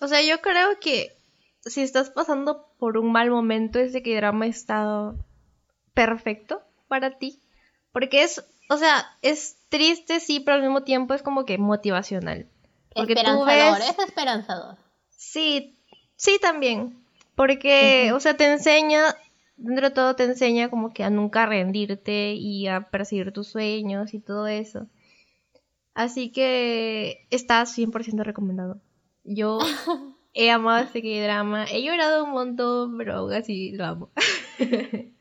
O 0.00 0.08
sea, 0.08 0.22
yo 0.22 0.40
creo 0.40 0.78
que 0.80 1.16
si 1.60 1.82
estás 1.82 2.10
pasando 2.10 2.66
por 2.78 2.98
un 2.98 3.12
mal 3.12 3.30
momento, 3.30 3.78
ese 3.78 4.02
que 4.02 4.16
drama 4.16 4.46
está 4.46 5.14
perfecto 5.94 6.62
para 6.88 7.18
ti. 7.18 7.40
Porque 7.92 8.22
es, 8.22 8.44
o 8.68 8.76
sea, 8.76 9.06
es 9.22 9.56
triste, 9.68 10.20
sí, 10.20 10.40
pero 10.40 10.56
al 10.56 10.62
mismo 10.62 10.82
tiempo 10.82 11.14
es 11.14 11.22
como 11.22 11.44
que 11.44 11.58
motivacional. 11.58 12.48
Porque 12.94 13.14
esperanzador, 13.14 13.80
es 13.80 13.98
esperanzador. 13.98 14.76
Sí, 15.10 15.78
sí 16.16 16.38
también. 16.40 17.04
Porque, 17.34 18.12
o 18.12 18.20
sea, 18.20 18.36
te 18.36 18.50
enseña, 18.52 19.16
dentro 19.56 19.88
de 19.88 19.94
todo 19.94 20.14
te 20.14 20.24
enseña 20.24 20.68
como 20.68 20.92
que 20.92 21.04
a 21.04 21.10
nunca 21.10 21.46
rendirte 21.46 22.34
y 22.34 22.66
a 22.66 22.90
perseguir 22.90 23.32
tus 23.32 23.48
sueños 23.48 24.12
y 24.14 24.20
todo 24.20 24.46
eso. 24.46 24.88
Así 25.94 26.32
que 26.32 27.26
está 27.30 27.62
100% 27.62 28.22
recomendado. 28.22 28.80
Yo 29.24 29.58
he 30.34 30.50
amado 30.50 30.84
este 30.84 31.00
drama, 31.22 31.64
he 31.64 31.82
llorado 31.82 32.24
un 32.24 32.30
montón, 32.30 32.98
pero 32.98 33.16
aún 33.16 33.32
así 33.32 33.72
lo 33.72 33.84
amo. 33.86 34.10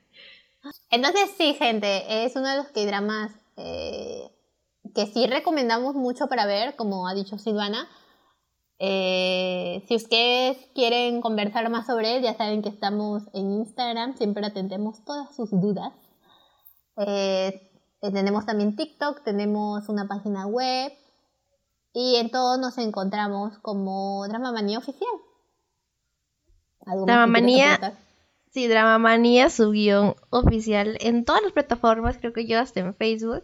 Entonces 0.89 1.31
sí, 1.37 1.53
gente, 1.53 2.25
es 2.25 2.35
uno 2.35 2.49
de 2.49 2.57
los 2.57 2.67
K-dramas 2.67 3.31
eh, 3.57 4.31
que 4.95 5.05
sí 5.05 5.27
recomendamos 5.27 5.95
mucho 5.95 6.27
para 6.27 6.45
ver, 6.45 6.75
como 6.75 7.07
ha 7.07 7.13
dicho 7.13 7.37
Silvana. 7.37 7.87
Eh, 8.79 9.83
si 9.87 9.95
ustedes 9.95 10.57
quieren 10.73 11.21
conversar 11.21 11.69
más 11.69 11.85
sobre 11.85 12.15
él, 12.15 12.23
ya 12.23 12.35
saben 12.35 12.61
que 12.61 12.69
estamos 12.69 13.23
en 13.33 13.51
Instagram, 13.51 14.15
siempre 14.15 14.45
atendemos 14.45 15.03
todas 15.03 15.35
sus 15.35 15.51
dudas. 15.51 15.93
Eh, 16.97 17.69
tenemos 18.01 18.45
también 18.45 18.75
TikTok, 18.75 19.23
tenemos 19.23 19.89
una 19.89 20.07
página 20.07 20.47
web 20.47 20.93
y 21.93 22.15
en 22.15 22.31
todo 22.31 22.57
nos 22.57 22.77
encontramos 22.77 23.57
como 23.59 24.25
Drama 24.27 24.53
Manía 24.53 24.77
Oficial. 24.77 25.11
Drama 27.05 27.27
Manía, 27.27 27.97
sí, 28.49 28.67
Drama 28.67 28.97
Manía, 28.99 29.49
su 29.49 29.71
guion 29.71 30.15
oficial 30.29 30.97
en 31.01 31.25
todas 31.25 31.41
las 31.41 31.51
plataformas, 31.51 32.17
creo 32.17 32.33
que 32.33 32.45
yo 32.45 32.59
hasta 32.59 32.79
en 32.79 32.95
Facebook. 32.95 33.43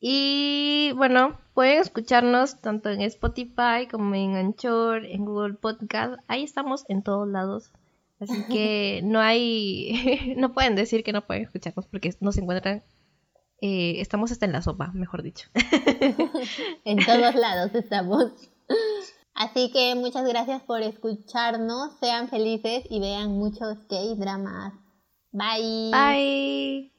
Y 0.00 0.92
bueno, 0.96 1.38
pueden 1.54 1.80
escucharnos 1.80 2.60
tanto 2.60 2.88
en 2.88 3.00
Spotify 3.02 3.88
como 3.90 4.14
en 4.14 4.36
Anchor, 4.36 5.04
en 5.04 5.24
Google 5.24 5.54
Podcast. 5.54 6.20
Ahí 6.28 6.44
estamos 6.44 6.84
en 6.88 7.02
todos 7.02 7.26
lados. 7.26 7.72
Así 8.20 8.44
que 8.50 9.00
no 9.02 9.20
hay, 9.20 10.34
no 10.36 10.52
pueden 10.52 10.76
decir 10.76 11.02
que 11.02 11.12
no 11.12 11.26
pueden 11.26 11.44
escucharnos 11.44 11.86
porque 11.86 12.14
nos 12.20 12.38
encuentran, 12.38 12.84
eh, 13.60 14.00
estamos 14.00 14.30
hasta 14.30 14.46
en 14.46 14.52
la 14.52 14.62
sopa, 14.62 14.92
mejor 14.92 15.22
dicho. 15.22 15.48
en 16.84 17.04
todos 17.04 17.34
lados 17.34 17.74
estamos. 17.74 18.32
Así 19.38 19.70
que 19.70 19.94
muchas 19.94 20.26
gracias 20.26 20.62
por 20.64 20.82
escucharnos, 20.82 21.92
sean 22.00 22.28
felices 22.28 22.82
y 22.90 22.98
vean 22.98 23.38
muchos 23.38 23.78
K-dramas. 23.88 24.74
Bye. 25.30 25.92
Bye. 25.92 26.92